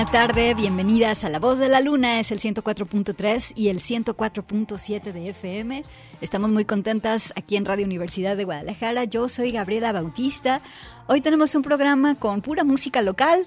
Buena 0.00 0.12
tarde, 0.12 0.54
bienvenidas 0.54 1.24
a 1.24 1.28
La 1.28 1.38
Voz 1.38 1.58
de 1.58 1.68
la 1.68 1.80
Luna, 1.80 2.20
es 2.20 2.30
el 2.30 2.40
104.3 2.40 3.52
y 3.54 3.68
el 3.68 3.80
104.7 3.80 5.12
de 5.12 5.28
FM. 5.28 5.84
Estamos 6.22 6.50
muy 6.50 6.64
contentas 6.64 7.34
aquí 7.36 7.56
en 7.56 7.66
Radio 7.66 7.84
Universidad 7.84 8.34
de 8.34 8.44
Guadalajara. 8.44 9.04
Yo 9.04 9.28
soy 9.28 9.52
Gabriela 9.52 9.92
Bautista. 9.92 10.62
Hoy 11.06 11.20
tenemos 11.20 11.54
un 11.54 11.60
programa 11.60 12.14
con 12.14 12.40
pura 12.40 12.64
música 12.64 13.02
local 13.02 13.44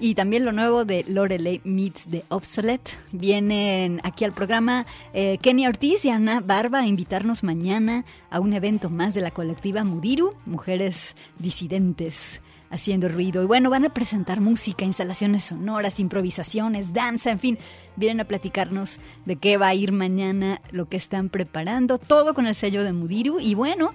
y 0.00 0.16
también 0.16 0.44
lo 0.44 0.50
nuevo 0.50 0.84
de 0.84 1.04
Lorelei 1.06 1.60
Meets 1.62 2.08
the 2.08 2.24
Obsolete. 2.30 2.90
Vienen 3.12 4.00
aquí 4.02 4.24
al 4.24 4.32
programa 4.32 4.86
eh, 5.14 5.38
Kenny 5.40 5.68
Ortiz 5.68 6.04
y 6.04 6.10
Ana 6.10 6.40
Barba 6.40 6.80
a 6.80 6.86
invitarnos 6.88 7.44
mañana 7.44 8.04
a 8.28 8.40
un 8.40 8.54
evento 8.54 8.90
más 8.90 9.14
de 9.14 9.20
la 9.20 9.30
colectiva 9.30 9.84
Mudiru, 9.84 10.34
Mujeres 10.46 11.14
Disidentes 11.38 12.40
haciendo 12.72 13.08
ruido. 13.08 13.42
Y 13.42 13.46
bueno, 13.46 13.70
van 13.70 13.84
a 13.84 13.94
presentar 13.94 14.40
música, 14.40 14.84
instalaciones 14.84 15.44
sonoras, 15.44 16.00
improvisaciones, 16.00 16.92
danza, 16.92 17.30
en 17.30 17.38
fin, 17.38 17.58
vienen 17.94 18.20
a 18.20 18.24
platicarnos 18.24 18.98
de 19.24 19.36
qué 19.36 19.56
va 19.56 19.68
a 19.68 19.74
ir 19.74 19.92
mañana, 19.92 20.60
lo 20.72 20.88
que 20.88 20.96
están 20.96 21.28
preparando, 21.28 21.98
todo 21.98 22.34
con 22.34 22.46
el 22.46 22.54
sello 22.54 22.82
de 22.82 22.92
Mudiru. 22.92 23.38
Y 23.38 23.54
bueno, 23.54 23.92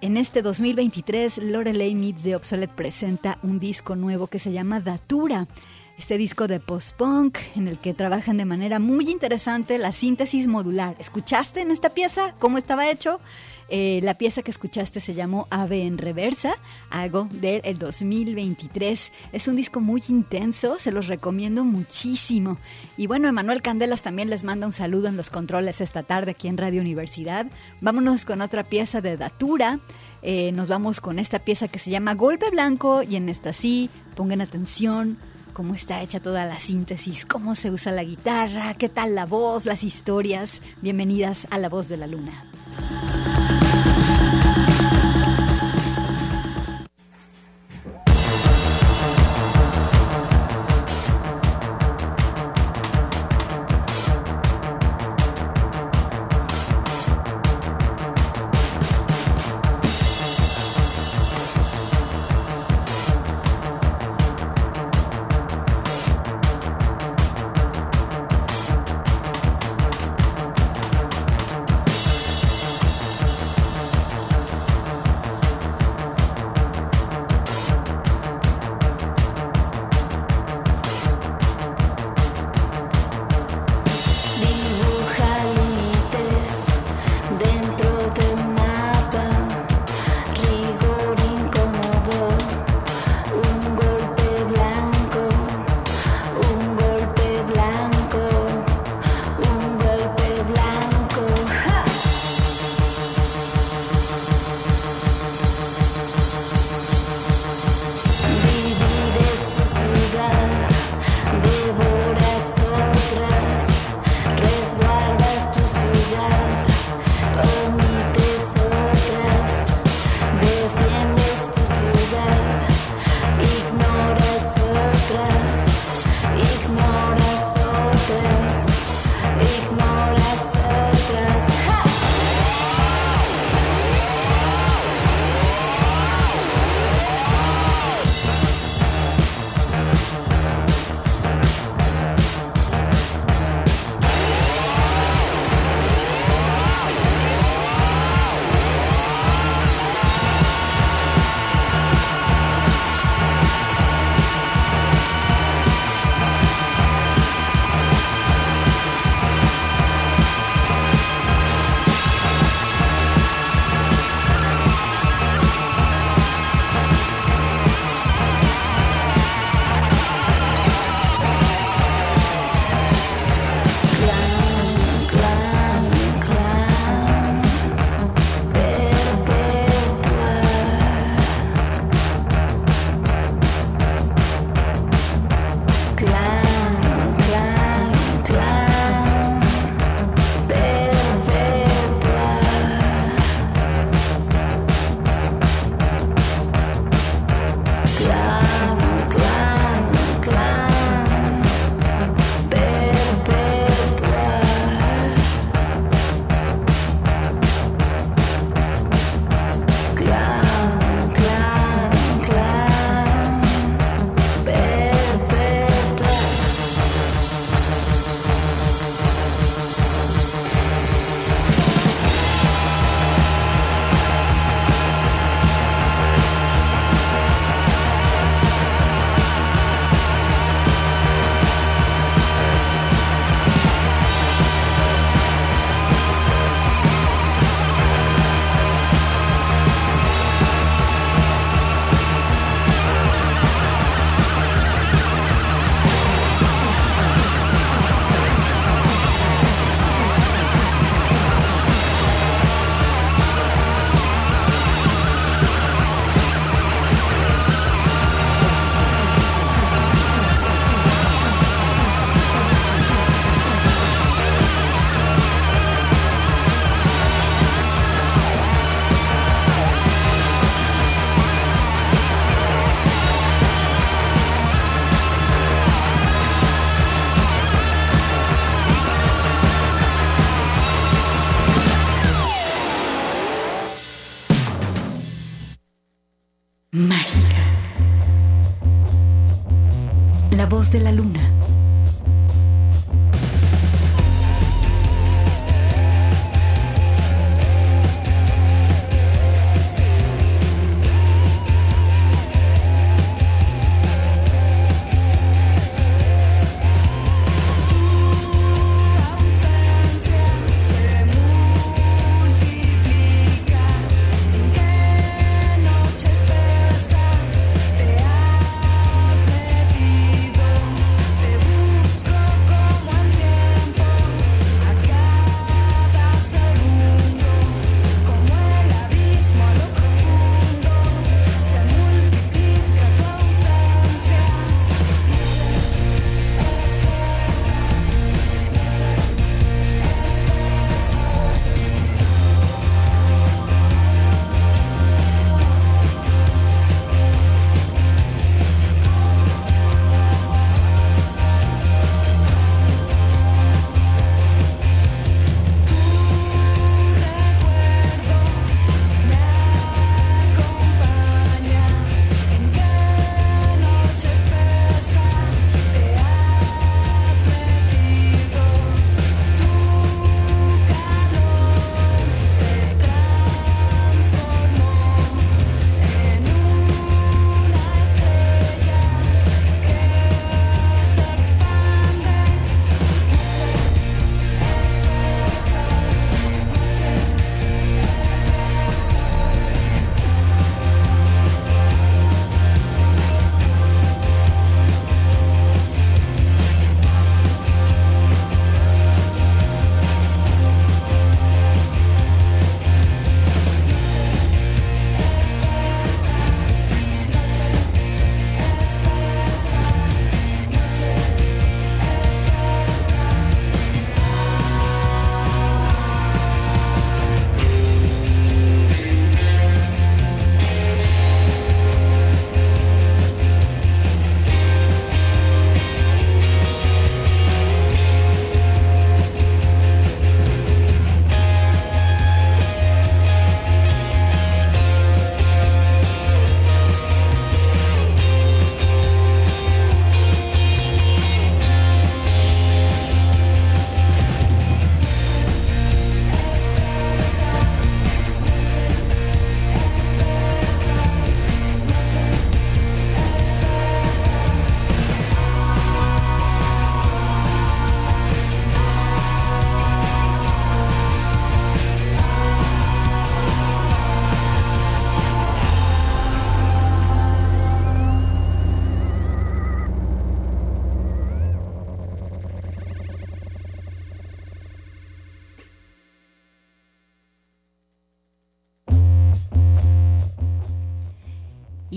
en 0.00 0.16
este 0.16 0.42
2023, 0.42 1.38
Lorelei 1.38 1.94
Meets 1.94 2.22
the 2.22 2.36
Obsolete 2.36 2.74
presenta 2.76 3.38
un 3.42 3.58
disco 3.58 3.96
nuevo 3.96 4.28
que 4.28 4.38
se 4.38 4.52
llama 4.52 4.80
Datura 4.80 5.48
este 5.98 6.16
disco 6.16 6.46
de 6.46 6.60
post-punk 6.60 7.38
en 7.56 7.66
el 7.66 7.78
que 7.78 7.92
trabajan 7.92 8.36
de 8.36 8.44
manera 8.44 8.78
muy 8.78 9.10
interesante 9.10 9.78
la 9.78 9.92
síntesis 9.92 10.46
modular. 10.46 10.94
¿Escuchaste 11.00 11.60
en 11.60 11.72
esta 11.72 11.90
pieza 11.90 12.36
cómo 12.38 12.56
estaba 12.56 12.88
hecho? 12.88 13.20
Eh, 13.68 14.00
la 14.02 14.16
pieza 14.16 14.42
que 14.42 14.50
escuchaste 14.50 15.00
se 15.00 15.14
llamó 15.14 15.46
Ave 15.50 15.84
en 15.84 15.98
Reversa, 15.98 16.54
algo 16.90 17.28
del 17.30 17.78
2023. 17.78 19.12
Es 19.32 19.48
un 19.48 19.56
disco 19.56 19.80
muy 19.80 20.02
intenso, 20.08 20.78
se 20.78 20.90
los 20.90 21.06
recomiendo 21.06 21.64
muchísimo. 21.64 22.58
Y 22.96 23.06
bueno, 23.06 23.28
Emanuel 23.28 23.62
Candelas 23.62 24.02
también 24.02 24.30
les 24.30 24.44
manda 24.44 24.66
un 24.66 24.72
saludo 24.72 25.08
en 25.08 25.16
los 25.16 25.30
controles 25.30 25.80
esta 25.80 26.02
tarde 26.02 26.30
aquí 26.32 26.48
en 26.48 26.56
Radio 26.56 26.80
Universidad. 26.80 27.46
Vámonos 27.80 28.24
con 28.24 28.40
otra 28.40 28.64
pieza 28.64 29.00
de 29.00 29.16
Datura. 29.16 29.80
Eh, 30.22 30.52
nos 30.52 30.68
vamos 30.68 31.00
con 31.00 31.18
esta 31.18 31.38
pieza 31.38 31.68
que 31.68 31.78
se 31.78 31.90
llama 31.90 32.14
Golpe 32.14 32.50
Blanco 32.50 33.02
y 33.02 33.16
en 33.16 33.28
esta 33.28 33.52
sí, 33.52 33.90
pongan 34.16 34.40
atención 34.40 35.18
cómo 35.52 35.74
está 35.74 36.02
hecha 36.02 36.20
toda 36.20 36.46
la 36.46 36.60
síntesis, 36.60 37.26
cómo 37.26 37.56
se 37.56 37.72
usa 37.72 37.90
la 37.90 38.04
guitarra, 38.04 38.74
qué 38.74 38.88
tal 38.88 39.16
la 39.16 39.26
voz, 39.26 39.66
las 39.66 39.82
historias. 39.82 40.62
Bienvenidas 40.82 41.48
a 41.50 41.58
La 41.58 41.68
Voz 41.68 41.88
de 41.88 41.96
la 41.96 42.06
Luna. 42.06 42.44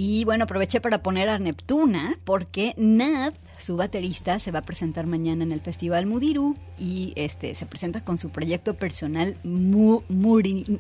Y 0.03 0.25
bueno, 0.25 0.45
aproveché 0.45 0.81
para 0.81 1.03
poner 1.03 1.29
a 1.29 1.37
Neptuna 1.37 2.17
porque 2.23 2.73
Nad, 2.75 3.33
su 3.59 3.77
baterista, 3.77 4.39
se 4.39 4.49
va 4.49 4.57
a 4.57 4.61
presentar 4.63 5.05
mañana 5.05 5.43
en 5.43 5.51
el 5.51 5.61
Festival 5.61 6.07
Mudiru 6.07 6.55
y 6.79 7.13
este 7.15 7.53
se 7.53 7.67
presenta 7.67 8.03
con 8.03 8.17
su 8.17 8.31
proyecto 8.31 8.73
personal 8.73 9.37
Mooring. 9.43 10.79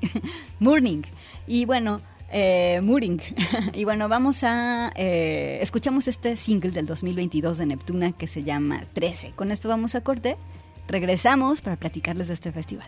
Y 1.47 1.65
bueno, 1.65 2.01
eh, 2.31 2.81
y 3.75 3.83
bueno, 3.83 4.09
vamos 4.09 4.43
a... 4.43 4.91
Eh, 4.95 5.59
escuchamos 5.61 6.07
este 6.07 6.35
single 6.35 6.71
del 6.71 6.87
2022 6.87 7.59
de 7.59 7.67
Neptuna 7.67 8.13
que 8.13 8.25
se 8.25 8.41
llama 8.41 8.85
13. 8.93 9.33
Con 9.35 9.51
esto 9.51 9.69
vamos 9.69 9.93
a 9.93 10.01
corte. 10.01 10.35
Regresamos 10.87 11.61
para 11.61 11.75
platicarles 11.75 12.27
de 12.29 12.33
este 12.33 12.51
festival. 12.51 12.87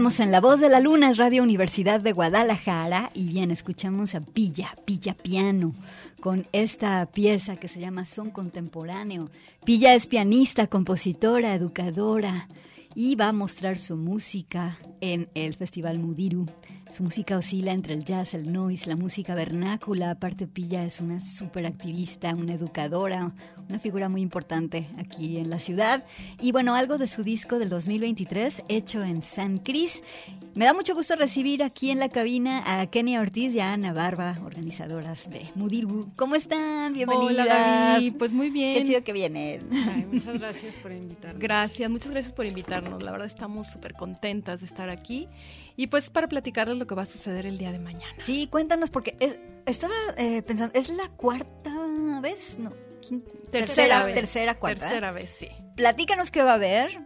Estamos 0.00 0.20
en 0.20 0.32
La 0.32 0.40
Voz 0.40 0.60
de 0.60 0.70
la 0.70 0.80
Luna, 0.80 1.10
es 1.10 1.18
Radio 1.18 1.42
Universidad 1.42 2.00
de 2.00 2.12
Guadalajara. 2.12 3.10
Y 3.12 3.28
bien, 3.28 3.50
escuchamos 3.50 4.14
a 4.14 4.22
Pilla, 4.22 4.74
Pilla 4.86 5.12
Piano, 5.12 5.74
con 6.22 6.46
esta 6.52 7.04
pieza 7.04 7.56
que 7.56 7.68
se 7.68 7.80
llama 7.80 8.06
Son 8.06 8.30
Contemporáneo. 8.30 9.28
Pilla 9.62 9.94
es 9.94 10.06
pianista, 10.06 10.68
compositora, 10.68 11.54
educadora 11.54 12.48
y 12.94 13.14
va 13.16 13.28
a 13.28 13.32
mostrar 13.32 13.78
su 13.78 13.98
música 13.98 14.78
en 15.02 15.28
el 15.34 15.54
Festival 15.54 15.98
Mudiru. 15.98 16.46
Su 16.90 17.04
música 17.04 17.38
oscila 17.38 17.70
entre 17.70 17.94
el 17.94 18.04
jazz, 18.04 18.34
el 18.34 18.52
noise, 18.52 18.88
la 18.88 18.96
música 18.96 19.36
vernácula. 19.36 20.10
Aparte, 20.10 20.48
Pilla 20.48 20.84
es 20.84 21.00
una 21.00 21.20
súper 21.20 21.64
activista, 21.64 22.34
una 22.34 22.54
educadora, 22.54 23.32
una 23.68 23.78
figura 23.78 24.08
muy 24.08 24.22
importante 24.22 24.88
aquí 24.98 25.36
en 25.36 25.50
la 25.50 25.60
ciudad. 25.60 26.04
Y 26.40 26.50
bueno, 26.50 26.74
algo 26.74 26.98
de 26.98 27.06
su 27.06 27.22
disco 27.22 27.60
del 27.60 27.68
2023, 27.68 28.64
hecho 28.68 29.04
en 29.04 29.22
San 29.22 29.58
Cris. 29.58 30.02
Me 30.54 30.64
da 30.64 30.74
mucho 30.74 30.96
gusto 30.96 31.14
recibir 31.14 31.62
aquí 31.62 31.92
en 31.92 32.00
la 32.00 32.08
cabina 32.08 32.64
a 32.66 32.84
Kenia 32.88 33.20
Ortiz 33.20 33.54
y 33.54 33.60
a 33.60 33.72
Ana 33.72 33.92
Barba, 33.92 34.36
organizadoras 34.44 35.30
de 35.30 35.42
Mudiru. 35.54 36.10
¿Cómo 36.16 36.34
están? 36.34 36.92
Bienvenidas. 36.92 37.46
Hola, 37.46 37.94
Gaby. 37.94 38.10
Pues 38.10 38.32
muy 38.32 38.50
bien. 38.50 38.74
Qué 38.74 38.84
chido 38.84 39.04
que 39.04 39.12
vienen. 39.12 39.68
muchas 40.10 40.36
gracias 40.40 40.74
por 40.82 40.90
invitarnos. 40.90 41.40
Gracias, 41.40 41.88
muchas 41.88 42.10
gracias 42.10 42.32
por 42.32 42.46
invitarnos. 42.46 43.00
La 43.00 43.12
verdad 43.12 43.28
estamos 43.28 43.68
súper 43.68 43.94
contentas 43.94 44.58
de 44.58 44.66
estar 44.66 44.90
aquí. 44.90 45.28
Y 45.80 45.86
pues 45.86 46.10
para 46.10 46.28
platicarles 46.28 46.76
lo 46.76 46.86
que 46.86 46.94
va 46.94 47.04
a 47.04 47.06
suceder 47.06 47.46
el 47.46 47.56
día 47.56 47.72
de 47.72 47.78
mañana. 47.78 48.12
Sí, 48.22 48.48
cuéntanos, 48.48 48.90
porque 48.90 49.16
estaba 49.64 49.94
eh, 50.18 50.42
pensando, 50.42 50.78
¿es 50.78 50.90
la 50.90 51.08
cuarta 51.08 51.70
vez? 52.20 52.58
No, 52.58 52.70
tercera, 53.50 54.04
vez. 54.04 54.14
Tercera, 54.14 54.56
cuarta. 54.56 54.82
Tercera 54.82 55.10
vez, 55.10 55.30
sí. 55.30 55.48
Platícanos 55.76 56.30
qué 56.30 56.42
va 56.42 56.50
a 56.50 56.54
haber. 56.56 57.00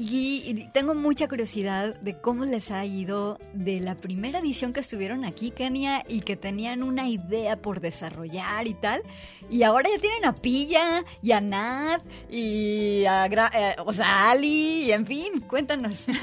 Y, 0.00 0.68
tengo 0.72 0.94
mucha 0.94 1.26
curiosidad 1.26 1.96
de 1.96 2.20
cómo 2.20 2.44
les 2.44 2.70
ha 2.70 2.84
ido 2.84 3.36
de 3.52 3.80
la 3.80 3.96
primera 3.96 4.38
edición 4.38 4.72
que 4.72 4.78
estuvieron 4.78 5.24
aquí, 5.24 5.50
Kenia, 5.50 6.04
y 6.08 6.20
que 6.20 6.36
tenían 6.36 6.84
una 6.84 7.08
idea 7.08 7.60
por 7.60 7.80
desarrollar 7.80 8.68
y 8.68 8.74
tal. 8.74 9.02
Y 9.50 9.64
ahora 9.64 9.90
ya 9.92 10.00
tienen 10.00 10.24
a 10.24 10.36
Pilla 10.36 11.04
y 11.20 11.32
a 11.32 11.40
Nat 11.40 12.00
y 12.30 13.06
a, 13.06 13.26
eh, 13.26 13.74
o 13.84 13.92
sea, 13.92 14.30
Ali, 14.30 14.84
y 14.84 14.92
en 14.92 15.04
fin, 15.04 15.40
cuéntanos. 15.40 16.06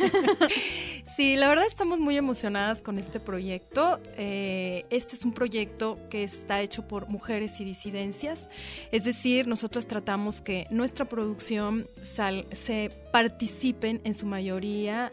Sí, 1.16 1.38
la 1.38 1.48
verdad 1.48 1.66
estamos 1.66 2.00
muy 2.00 2.18
emocionadas 2.18 2.82
con 2.82 3.00
este 3.00 3.22
proyecto. 3.22 4.02
Eh, 4.18 4.86
este 4.90 5.16
es 5.16 5.24
un 5.24 5.34
proyecto 5.34 5.98
que 6.10 6.24
está 6.24 6.62
hecho 6.62 6.88
por 6.88 7.08
mujeres 7.08 7.62
y 7.62 7.64
disidencias. 7.64 8.50
Es 8.92 9.06
decir, 9.06 9.48
nosotros 9.48 9.88
tratamos 9.88 10.42
que 10.42 10.68
nuestra 10.72 11.06
producción 11.06 11.88
se 12.02 12.90
participen 13.16 14.02
en 14.04 14.14
su 14.14 14.26
mayoría 14.26 15.10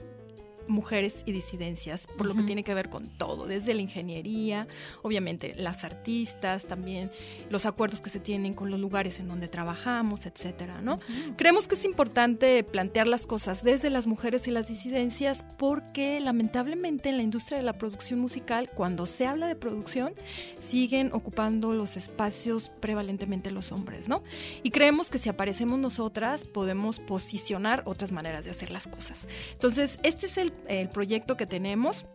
mujeres 0.68 1.22
y 1.26 1.32
disidencias, 1.32 2.06
por 2.16 2.26
lo 2.26 2.34
que 2.34 2.42
tiene 2.42 2.64
que 2.64 2.74
ver 2.74 2.88
con 2.88 3.08
todo, 3.08 3.46
desde 3.46 3.74
la 3.74 3.82
ingeniería, 3.82 4.66
obviamente 5.02 5.54
las 5.56 5.84
artistas, 5.84 6.64
también 6.66 7.10
los 7.50 7.66
acuerdos 7.66 8.00
que 8.00 8.10
se 8.10 8.20
tienen 8.20 8.54
con 8.54 8.70
los 8.70 8.80
lugares 8.80 9.18
en 9.20 9.28
donde 9.28 9.48
trabajamos, 9.48 10.26
etcétera, 10.26 10.80
¿no? 10.80 11.00
Creemos 11.36 11.68
que 11.68 11.74
es 11.74 11.84
importante 11.84 12.62
plantear 12.64 13.08
las 13.08 13.26
cosas 13.26 13.62
desde 13.62 13.90
las 13.90 14.06
mujeres 14.06 14.46
y 14.48 14.50
las 14.50 14.68
disidencias 14.68 15.44
porque 15.58 16.20
lamentablemente 16.20 17.08
en 17.08 17.16
la 17.16 17.22
industria 17.22 17.58
de 17.58 17.64
la 17.64 17.74
producción 17.74 18.20
musical, 18.20 18.70
cuando 18.74 19.06
se 19.06 19.26
habla 19.26 19.46
de 19.48 19.56
producción, 19.56 20.14
siguen 20.60 21.10
ocupando 21.12 21.72
los 21.72 21.96
espacios 21.96 22.70
prevalentemente 22.80 23.50
los 23.50 23.72
hombres, 23.72 24.08
¿no? 24.08 24.22
Y 24.62 24.70
creemos 24.70 25.10
que 25.10 25.18
si 25.18 25.28
aparecemos 25.28 25.78
nosotras 25.78 26.44
podemos 26.44 27.00
posicionar 27.00 27.82
otras 27.86 28.12
maneras 28.12 28.44
de 28.44 28.50
hacer 28.50 28.70
las 28.70 28.86
cosas. 28.86 29.26
Entonces, 29.52 29.98
este 30.02 30.26
es 30.26 30.36
el 30.38 30.51
el, 30.68 30.88
proyecto 30.88 31.36
que 31.36 31.46
tenemos. 31.46 32.06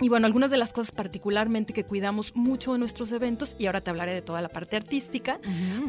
Y 0.00 0.08
bueno, 0.08 0.26
algunas 0.26 0.50
de 0.50 0.56
las 0.56 0.72
cosas 0.72 0.90
particularmente 0.90 1.72
que 1.72 1.84
cuidamos 1.84 2.34
mucho 2.34 2.74
en 2.74 2.80
nuestros 2.80 3.12
eventos, 3.12 3.54
y 3.58 3.66
ahora 3.66 3.80
te 3.80 3.90
hablaré 3.90 4.14
de 4.14 4.22
toda 4.22 4.40
la 4.40 4.48
parte 4.48 4.76
artística, 4.76 5.38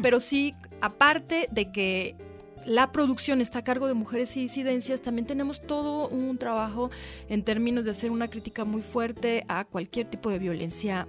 pero 0.02 0.20
sí, 0.20 0.54
aparte 0.80 1.48
de 1.50 1.72
que 1.72 2.16
la 2.64 2.92
producción 2.92 3.40
está 3.40 3.60
a 3.60 3.64
cargo 3.64 3.86
de 3.88 3.94
mujeres 3.94 4.36
y 4.36 4.40
disidencias, 4.40 5.00
también 5.00 5.26
tenemos 5.26 5.60
todo 5.60 6.08
un 6.08 6.38
trabajo 6.38 6.90
en 7.28 7.42
términos 7.42 7.84
de 7.84 7.90
hacer 7.90 8.10
una 8.10 8.28
crítica 8.28 8.64
muy 8.64 8.82
fuerte 8.82 9.44
a 9.48 9.64
cualquier 9.64 10.08
tipo 10.08 10.30
de 10.30 10.38
violencia 10.38 11.06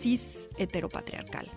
cis 0.00 0.48
heteropatriarcal. 0.58 1.48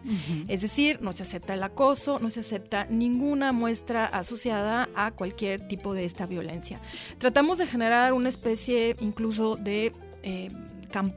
Es 0.48 0.62
decir, 0.62 1.02
no 1.02 1.12
se 1.12 1.24
acepta 1.24 1.54
el 1.54 1.64
acoso, 1.64 2.20
no 2.20 2.30
se 2.30 2.42
acepta 2.42 2.86
ninguna 2.90 3.52
muestra 3.52 4.06
asociada 4.06 4.90
a 4.96 5.12
cualquier 5.12 5.68
tipo 5.68 5.94
de 5.94 6.06
esta 6.06 6.26
violencia. 6.26 6.82
Tratamos 7.18 7.58
de 7.58 7.68
generar 7.68 8.14
una 8.14 8.30
especie 8.30 8.96
incluso 9.00 9.56
de... 9.56 9.92
Eh, 10.24 10.50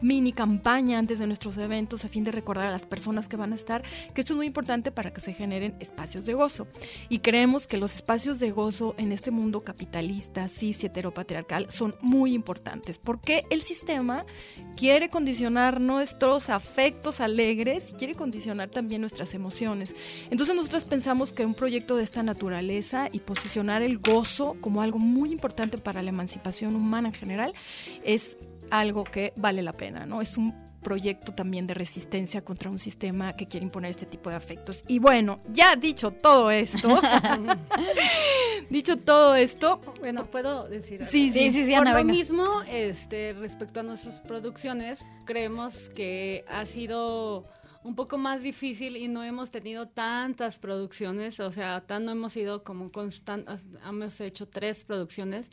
mini 0.01 0.33
campaña 0.33 0.99
antes 0.99 1.19
de 1.19 1.27
nuestros 1.27 1.59
eventos 1.59 2.05
a 2.05 2.09
fin 2.09 2.25
de 2.25 2.33
recordar 2.33 2.67
a 2.67 2.71
las 2.71 2.87
personas 2.87 3.29
que 3.29 3.37
van 3.37 3.53
a 3.53 3.57
estar 3.57 3.83
que 4.15 4.21
esto 4.21 4.35
es 4.35 4.37
muy 4.37 4.47
importante 4.47 4.91
para 4.93 5.13
que 5.13 5.21
se 5.21 5.33
generen 5.33 5.75
espacios 5.81 6.25
de 6.25 6.35
gozo. 6.35 6.67
Y 7.09 7.19
creemos 7.21 7.67
que 7.67 7.77
los 7.77 7.95
espacios 7.95 8.39
de 8.39 8.51
gozo 8.51 8.95
en 8.99 9.13
este 9.13 9.31
mundo 9.31 9.61
capitalista, 9.61 10.49
cis 10.49 10.83
y 10.83 10.87
heteropatriarcal 10.87 11.71
son 11.71 11.95
muy 12.01 12.35
importantes 12.35 12.99
porque 12.99 13.45
el 13.51 13.63
sistema 13.63 14.25
quiere 14.77 15.11
condicionar 15.11 15.81
nuestros 15.81 16.51
afectos 16.51 17.21
alegres 17.21 17.91
y 17.91 17.95
quiere 17.95 18.15
condicionar 18.15 18.69
también 18.69 19.01
nuestras 19.01 19.35
emociones. 19.35 19.95
Entonces 20.31 20.55
nosotros 20.55 20.85
pensamos 20.85 21.33
que 21.33 21.45
un 21.45 21.55
proyecto 21.55 21.97
de 21.97 22.05
esta 22.05 22.23
naturaleza 22.23 23.09
y 23.13 23.21
posicionar 23.21 23.83
el 23.83 23.99
gozo 23.99 24.57
como 24.61 24.83
algo 24.83 24.99
muy 24.99 25.33
importante 25.33 25.79
para 25.79 26.03
la 26.03 26.11
emancipación 26.11 26.77
humana 26.77 27.09
en 27.09 27.15
general 27.15 27.55
es 28.05 28.37
algo 28.73 29.05
que 29.05 29.35
vale 29.37 29.63
la 29.63 29.75
pena, 29.75 30.07
¿no? 30.07 30.23
Es 30.23 30.39
un 30.39 30.55
proyecto 30.83 31.33
también 31.33 31.67
de 31.67 31.75
resistencia 31.75 32.43
contra 32.43 32.71
un 32.71 32.79
sistema 32.79 33.35
que 33.35 33.47
quiere 33.47 33.65
imponer 33.65 33.91
este 33.91 34.07
tipo 34.07 34.31
de 34.31 34.37
afectos. 34.37 34.83
Y 34.89 34.99
bueno, 34.99 35.41
ya 35.53 35.77
dicho 35.77 36.11
todo 36.11 36.51
esto, 36.51 37.01
dicho 38.71 38.97
todo 38.97 39.37
esto, 39.37 39.81
bueno, 40.01 40.25
puedo 40.25 40.69
decir. 40.69 41.01
Algo? 41.01 41.11
Sí, 41.11 41.31
sí, 41.31 41.53
sí, 41.53 41.67
sí, 41.67 41.77
Por 41.77 41.89
lo 41.89 42.05
mismo, 42.05 42.63
este, 42.67 43.35
respecto 43.35 43.81
a 43.81 43.83
nuestras 43.83 44.21
producciones, 44.21 45.05
creemos 45.27 45.75
que 45.95 46.45
ha 46.49 46.65
sido 46.65 47.45
un 47.85 47.95
poco 47.95 48.17
más 48.17 48.43
difícil 48.43 48.97
y 48.97 49.07
no 49.07 49.23
hemos 49.23 49.51
tenido 49.51 49.87
tantas 49.87 50.59
producciones, 50.59 51.39
o 51.41 51.53
sea, 51.53 51.83
tan 51.83 52.07
no 52.07 52.13
hemos 52.13 52.37
ido 52.37 52.65
como 52.65 52.91
constantes, 52.91 53.65
hemos 53.87 54.21
hecho 54.21 54.49
tres 54.49 54.85
producciones 54.85 55.51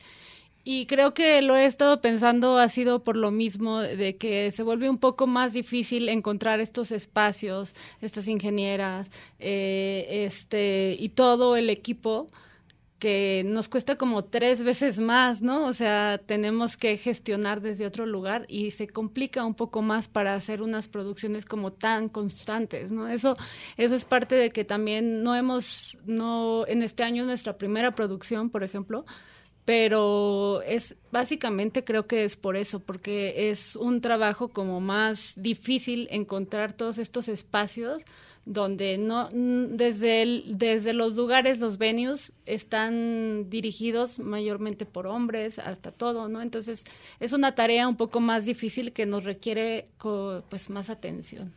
y 0.71 0.85
creo 0.85 1.15
que 1.15 1.41
lo 1.41 1.55
he 1.55 1.65
estado 1.65 1.99
pensando 1.99 2.59
ha 2.59 2.69
sido 2.69 3.03
por 3.03 3.15
lo 3.15 3.31
mismo 3.31 3.79
de 3.79 4.17
que 4.17 4.51
se 4.51 4.61
vuelve 4.61 4.87
un 4.87 4.99
poco 4.99 5.25
más 5.25 5.51
difícil 5.51 6.07
encontrar 6.09 6.59
estos 6.59 6.91
espacios, 6.91 7.73
estas 8.01 8.27
ingenieras, 8.27 9.09
eh, 9.39 10.25
este 10.27 10.95
y 10.99 11.09
todo 11.09 11.55
el 11.55 11.71
equipo 11.71 12.27
que 12.99 13.43
nos 13.47 13.67
cuesta 13.67 13.95
como 13.95 14.25
tres 14.25 14.61
veces 14.61 14.99
más, 14.99 15.41
¿no? 15.41 15.65
O 15.65 15.73
sea, 15.73 16.21
tenemos 16.23 16.77
que 16.77 16.97
gestionar 16.97 17.61
desde 17.61 17.87
otro 17.87 18.05
lugar 18.05 18.45
y 18.47 18.69
se 18.69 18.87
complica 18.87 19.45
un 19.45 19.55
poco 19.55 19.81
más 19.81 20.07
para 20.07 20.35
hacer 20.35 20.61
unas 20.61 20.87
producciones 20.87 21.45
como 21.45 21.73
tan 21.73 22.09
constantes, 22.09 22.91
¿no? 22.91 23.07
Eso, 23.07 23.37
eso 23.77 23.95
es 23.95 24.05
parte 24.05 24.35
de 24.35 24.51
que 24.51 24.65
también 24.65 25.23
no 25.23 25.33
hemos, 25.35 25.97
no, 26.05 26.67
en 26.67 26.83
este 26.83 27.03
año 27.03 27.25
nuestra 27.25 27.57
primera 27.57 27.95
producción, 27.95 28.51
por 28.51 28.63
ejemplo, 28.63 29.05
pero 29.69 30.63
es 30.63 30.95
básicamente 31.11 31.83
creo 31.83 32.07
que 32.07 32.23
es 32.23 32.37
por 32.37 32.57
eso, 32.57 32.79
porque 32.79 33.51
es 33.51 33.75
un 33.75 34.01
trabajo 34.01 34.47
como 34.47 34.81
más 34.81 35.33
difícil 35.35 36.07
encontrar 36.09 36.73
todos 36.73 36.97
estos 36.97 37.27
espacios 37.27 38.03
donde 38.45 38.97
no 38.97 39.29
desde 39.31 40.23
el, 40.23 40.57
desde 40.57 40.93
los 40.93 41.13
lugares 41.13 41.59
los 41.59 41.77
venues 41.77 42.33
están 42.47 43.51
dirigidos 43.51 44.17
mayormente 44.17 44.87
por 44.87 45.05
hombres 45.05 45.59
hasta 45.59 45.91
todo, 45.91 46.29
¿no? 46.29 46.41
Entonces 46.41 46.83
es 47.19 47.31
una 47.31 47.53
tarea 47.53 47.87
un 47.87 47.95
poco 47.95 48.19
más 48.19 48.45
difícil 48.45 48.91
que 48.91 49.05
nos 49.05 49.23
requiere 49.23 49.87
pues 50.49 50.71
más 50.71 50.89
atención. 50.89 51.53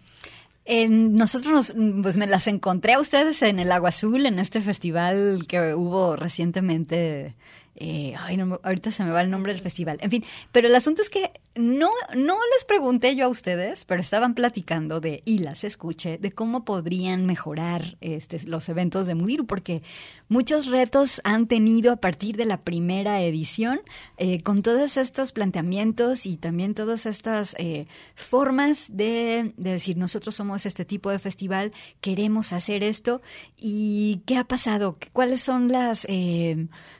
nosotros 0.66 1.72
pues 2.02 2.18
me 2.18 2.26
las 2.26 2.46
encontré 2.46 2.92
a 2.92 3.00
ustedes 3.00 3.40
en 3.40 3.58
el 3.58 3.72
Agua 3.72 3.88
Azul, 3.88 4.26
en 4.26 4.38
este 4.38 4.60
festival 4.60 5.46
que 5.48 5.74
hubo 5.74 6.14
recientemente 6.14 7.34
eh, 7.76 8.14
ay, 8.18 8.36
no, 8.36 8.60
ahorita 8.62 8.92
se 8.92 9.02
me 9.02 9.10
va 9.10 9.22
el 9.22 9.30
nombre 9.30 9.52
del 9.52 9.62
festival. 9.62 9.98
En 10.02 10.10
fin, 10.10 10.24
pero 10.52 10.68
el 10.68 10.74
asunto 10.74 11.00
es 11.00 11.08
que 11.08 11.32
no, 11.54 11.90
no 12.14 12.36
les 12.54 12.64
pregunté 12.66 13.14
yo 13.16 13.26
a 13.26 13.28
ustedes, 13.28 13.84
pero 13.84 14.00
estaban 14.00 14.34
platicando 14.34 15.00
de, 15.00 15.22
y 15.24 15.38
las 15.38 15.64
escuché, 15.64 16.18
de 16.18 16.32
cómo 16.32 16.64
podrían 16.64 17.26
mejorar 17.26 17.96
este, 18.00 18.40
los 18.46 18.68
eventos 18.68 19.06
de 19.06 19.14
Mudiru, 19.14 19.46
porque 19.46 19.82
muchos 20.28 20.66
retos 20.66 21.20
han 21.24 21.46
tenido 21.46 21.92
a 21.92 21.96
partir 21.96 22.36
de 22.36 22.44
la 22.44 22.62
primera 22.62 23.22
edición, 23.22 23.80
eh, 24.18 24.42
con 24.42 24.62
todos 24.62 24.96
estos 24.96 25.32
planteamientos 25.32 26.26
y 26.26 26.36
también 26.36 26.74
todas 26.74 27.06
estas 27.06 27.54
eh, 27.58 27.86
formas 28.14 28.86
de, 28.90 29.54
de 29.56 29.70
decir, 29.72 29.96
nosotros 29.96 30.34
somos 30.34 30.66
este 30.66 30.84
tipo 30.84 31.10
de 31.10 31.18
festival, 31.18 31.72
queremos 32.00 32.52
hacer 32.52 32.84
esto, 32.84 33.22
y 33.56 34.22
qué 34.26 34.36
ha 34.36 34.44
pasado, 34.44 34.98
cuáles 35.12 35.40
son 35.42 35.68
las, 35.68 36.06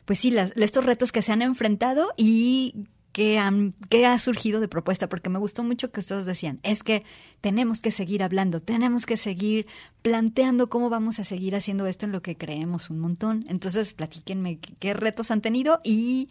pues 0.05 0.19
sí, 0.19 0.31
las 0.31 0.62
estos 0.65 0.85
retos 0.85 1.13
que 1.13 1.23
se 1.23 1.33
han 1.33 1.43
enfrentado 1.43 2.13
y 2.17 2.87
qué, 3.13 3.39
han, 3.39 3.75
qué 3.89 4.07
ha 4.07 4.19
surgido 4.19 4.61
de 4.61 4.69
propuesta, 4.69 5.09
porque 5.09 5.31
me 5.31 5.39
gustó 5.39 5.63
mucho 5.63 5.93
que 5.93 6.01
ustedes 6.01 6.25
decían, 6.25 6.61
es 6.63 6.83
que 6.83 7.05
tenemos 7.41 7.81
que 7.81 7.91
seguir 7.91 8.23
hablando, 8.23 8.61
tenemos 8.61 9.07
que 9.07 9.17
seguir 9.17 9.67
planteando 10.01 10.69
cómo 10.69 10.91
vamos 10.91 11.19
a 11.19 11.25
seguir 11.25 11.55
haciendo 11.55 11.87
esto 11.87 12.07
en 12.07 12.13
lo 12.13 12.23
que 12.23 12.37
creemos 12.37 12.91
un 12.91 12.99
montón. 12.99 13.45
Entonces, 13.49 13.93
platíquenme 13.93 14.59
qué 14.59 14.95
retos 14.95 15.31
han 15.31 15.43
tenido 15.43 15.81
y 15.85 16.29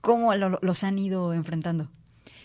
cómo 0.00 0.34
los 0.34 0.84
han 0.84 0.98
ido 0.98 1.32
enfrentando. 1.32 1.90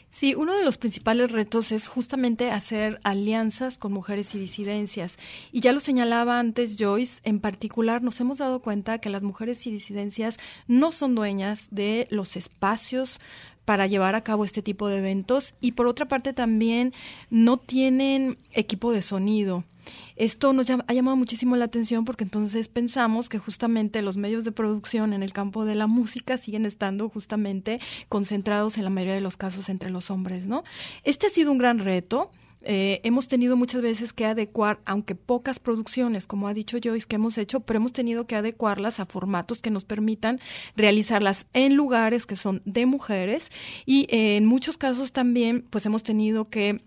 Sí, 0.10 0.34
uno 0.36 0.58
de 0.58 0.64
los 0.64 0.78
principales 0.78 1.32
retos 1.32 1.72
es 1.72 1.88
justamente 1.88 2.50
hacer 2.50 3.00
alianzas 3.04 3.78
con 3.78 3.92
mujeres 3.92 4.34
y 4.34 4.40
disidencias. 4.40 5.18
Y 5.52 5.60
ya 5.60 5.74
lo 5.74 5.80
señalaba 5.80 6.40
antes 6.40 6.78
Joyce, 6.80 7.20
en 7.24 7.40
particular 7.40 8.02
nos 8.02 8.20
hemos 8.20 8.40
dado 8.40 8.62
cuenta 8.62 8.98
que 9.00 9.10
las 9.10 9.22
mujeres 9.22 9.68
y 9.68 9.72
disidencias 9.72 10.38
no 10.68 10.92
son 10.92 11.14
dueñas 11.14 11.68
de 11.72 12.08
los 12.10 12.36
espacios 12.36 13.20
para 13.68 13.86
llevar 13.86 14.16
a 14.16 14.24
cabo 14.24 14.46
este 14.46 14.62
tipo 14.62 14.88
de 14.88 15.00
eventos 15.00 15.54
y 15.60 15.74
por 15.74 15.88
otra 15.88 16.08
parte 16.08 16.32
también 16.32 16.94
no 17.30 17.58
tienen 17.58 18.38
equipo 18.54 18.94
de 18.94 19.02
sonido. 19.02 19.66
Esto 20.16 20.54
nos 20.54 20.70
ha 20.70 20.94
llamado 20.94 21.18
muchísimo 21.18 21.58
la 21.58 21.66
atención 21.66 22.06
porque 22.06 22.24
entonces 22.24 22.70
pensamos 22.70 23.28
que 23.28 23.40
justamente 23.40 24.02
los 24.02 24.16
medios 24.16 24.46
de 24.46 24.54
producción 24.54 25.12
en 25.12 25.22
el 25.22 25.34
campo 25.34 25.66
de 25.66 25.76
la 25.76 25.86
música 25.86 26.38
siguen 26.38 26.66
estando 26.66 27.10
justamente 27.10 27.82
concentrados 28.08 28.78
en 28.78 28.86
la 28.86 28.90
mayoría 28.90 29.16
de 29.16 29.22
los 29.22 29.36
casos 29.36 29.68
entre 29.68 29.90
los 29.90 30.12
hombres, 30.12 30.46
¿no? 30.48 30.64
Este 31.04 31.28
ha 31.28 31.30
sido 31.30 31.52
un 31.52 31.58
gran 31.58 31.80
reto. 31.80 32.32
Eh, 32.70 33.00
hemos 33.06 33.30
tenido 33.30 33.56
muchas 33.56 33.82
veces 33.82 34.12
que 34.12 34.26
adecuar, 34.26 34.82
aunque 34.84 35.16
pocas 35.16 35.58
producciones, 35.58 36.28
como 36.28 36.50
ha 36.50 36.54
dicho 36.54 36.78
Joyce, 36.84 37.08
que 37.08 37.16
hemos 37.16 37.38
hecho, 37.38 37.62
pero 37.62 37.78
hemos 37.78 37.94
tenido 37.94 38.28
que 38.28 38.36
adecuarlas 38.36 39.00
a 39.00 39.06
formatos 39.06 39.62
que 39.62 39.72
nos 39.72 39.86
permitan 39.86 40.42
realizarlas 40.76 41.46
en 41.54 41.76
lugares 41.76 42.26
que 42.26 42.36
son 42.36 42.62
de 42.66 42.86
mujeres. 42.86 43.50
Y 43.86 44.06
eh, 44.10 44.36
en 44.36 44.46
muchos 44.46 44.78
casos 44.78 45.14
también, 45.14 45.66
pues 45.70 45.86
hemos 45.86 46.04
tenido 46.04 46.50
que 46.50 46.84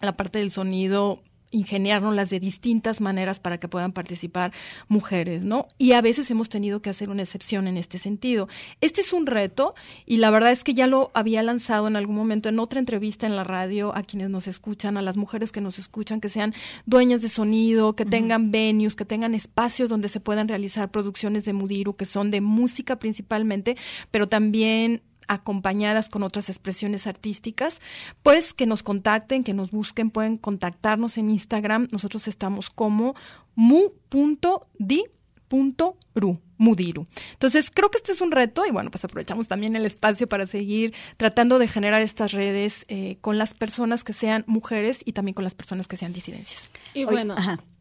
la 0.00 0.16
parte 0.16 0.38
del 0.38 0.52
sonido 0.52 1.24
ingeniárnoslas 1.50 2.30
de 2.30 2.40
distintas 2.40 3.00
maneras 3.00 3.40
para 3.40 3.58
que 3.58 3.68
puedan 3.68 3.92
participar 3.92 4.52
mujeres, 4.88 5.42
¿no? 5.42 5.66
Y 5.78 5.92
a 5.92 6.00
veces 6.00 6.30
hemos 6.30 6.48
tenido 6.48 6.82
que 6.82 6.90
hacer 6.90 7.10
una 7.10 7.22
excepción 7.22 7.68
en 7.68 7.76
este 7.76 7.98
sentido. 7.98 8.48
Este 8.80 9.00
es 9.00 9.12
un 9.12 9.26
reto 9.26 9.74
y 10.06 10.18
la 10.18 10.30
verdad 10.30 10.52
es 10.52 10.64
que 10.64 10.74
ya 10.74 10.86
lo 10.86 11.10
había 11.14 11.42
lanzado 11.42 11.88
en 11.88 11.96
algún 11.96 12.16
momento 12.16 12.48
en 12.48 12.58
otra 12.58 12.78
entrevista 12.78 13.26
en 13.26 13.36
la 13.36 13.44
radio 13.44 13.96
a 13.96 14.02
quienes 14.02 14.30
nos 14.30 14.46
escuchan, 14.46 14.96
a 14.96 15.02
las 15.02 15.16
mujeres 15.16 15.52
que 15.52 15.60
nos 15.60 15.78
escuchan, 15.78 16.20
que 16.20 16.28
sean 16.28 16.54
dueñas 16.86 17.22
de 17.22 17.28
sonido, 17.28 17.94
que 17.94 18.04
tengan 18.04 18.50
venues, 18.50 18.94
que 18.94 19.04
tengan 19.04 19.34
espacios 19.34 19.88
donde 19.88 20.08
se 20.08 20.20
puedan 20.20 20.48
realizar 20.48 20.90
producciones 20.90 21.44
de 21.44 21.52
Mudiru, 21.52 21.96
que 21.96 22.04
son 22.04 22.30
de 22.30 22.40
música 22.40 22.98
principalmente, 22.98 23.76
pero 24.10 24.28
también 24.28 25.02
acompañadas 25.28 26.08
con 26.08 26.22
otras 26.22 26.48
expresiones 26.48 27.06
artísticas, 27.06 27.80
pues 28.22 28.52
que 28.52 28.66
nos 28.66 28.82
contacten, 28.82 29.44
que 29.44 29.54
nos 29.54 29.70
busquen, 29.70 30.10
pueden 30.10 30.36
contactarnos 30.36 31.18
en 31.18 31.30
Instagram. 31.30 31.88
Nosotros 31.92 32.26
estamos 32.28 32.70
como 32.70 33.14
mu.di.ru. 33.54 34.58
Mudiru. 36.60 37.06
Entonces, 37.34 37.70
creo 37.72 37.88
que 37.88 37.98
este 37.98 38.10
es 38.10 38.20
un 38.20 38.32
reto 38.32 38.66
y 38.66 38.72
bueno, 38.72 38.90
pues 38.90 39.04
aprovechamos 39.04 39.46
también 39.46 39.76
el 39.76 39.86
espacio 39.86 40.28
para 40.28 40.44
seguir 40.46 40.92
tratando 41.16 41.60
de 41.60 41.68
generar 41.68 42.02
estas 42.02 42.32
redes 42.32 42.84
eh, 42.88 43.16
con 43.20 43.38
las 43.38 43.54
personas 43.54 44.02
que 44.02 44.12
sean 44.12 44.42
mujeres 44.48 45.02
y 45.04 45.12
también 45.12 45.34
con 45.34 45.44
las 45.44 45.54
personas 45.54 45.86
que 45.86 45.96
sean 45.96 46.12
disidencias. 46.12 46.68
Y 46.94 47.04
bueno, 47.04 47.36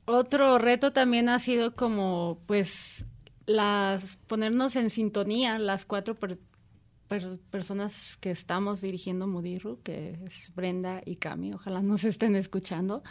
otro 0.05 0.60
reto 0.60 0.93
también 0.93 1.27
ha 1.27 1.39
sido 1.39 1.75
como 1.75 2.38
pues 2.45 3.03
las 3.47 4.17
ponernos 4.27 4.75
en 4.75 4.89
sintonía 4.89 5.57
las 5.57 5.86
cuatro 5.86 6.15
personas 7.50 8.17
que 8.17 8.32
estamos 8.32 8.82
dirigiendo 8.82 9.28
Mudirru, 9.28 9.82
que 9.82 10.17
es 10.26 10.54
Brenda 10.54 11.02
y 11.06 11.15
Cami, 11.15 11.54
ojalá 11.54 11.82
nos 11.82 12.04
estén 12.04 12.36
escuchando. 12.36 13.04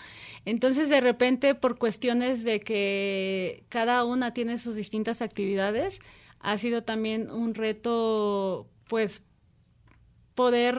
Entonces, 0.44 0.88
de 0.88 1.00
repente, 1.00 1.54
por 1.54 1.78
cuestiones 1.78 2.44
de 2.44 2.60
que 2.60 3.64
cada 3.68 4.04
una 4.04 4.32
tiene 4.32 4.58
sus 4.58 4.74
distintas 4.74 5.22
actividades, 5.22 5.98
ha 6.40 6.58
sido 6.58 6.82
también 6.82 7.30
un 7.30 7.54
reto, 7.54 8.68
pues, 8.88 9.22
poder 10.34 10.76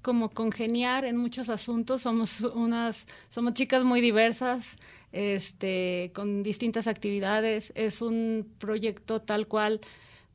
como 0.00 0.30
congeniar 0.30 1.04
en 1.04 1.16
muchos 1.16 1.50
asuntos. 1.50 2.02
Somos 2.02 2.40
unas, 2.40 3.06
somos 3.28 3.52
chicas 3.52 3.84
muy 3.84 4.00
diversas, 4.00 4.64
este, 5.12 6.10
con 6.14 6.42
distintas 6.42 6.86
actividades. 6.86 7.70
Es 7.76 8.00
un 8.00 8.54
proyecto 8.58 9.20
tal 9.20 9.46
cual 9.46 9.80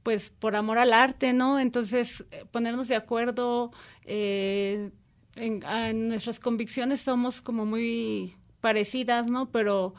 pues 0.03 0.29
por 0.29 0.55
amor 0.55 0.77
al 0.77 0.93
arte, 0.93 1.33
¿no? 1.33 1.59
Entonces, 1.59 2.23
eh, 2.31 2.45
ponernos 2.51 2.87
de 2.87 2.95
acuerdo 2.95 3.71
eh, 4.05 4.91
en, 5.35 6.07
nuestras 6.07 6.39
convicciones 6.39 7.01
somos 7.01 7.41
como 7.41 7.65
muy 7.65 8.35
parecidas, 8.61 9.27
¿no? 9.27 9.51
Pero, 9.51 9.93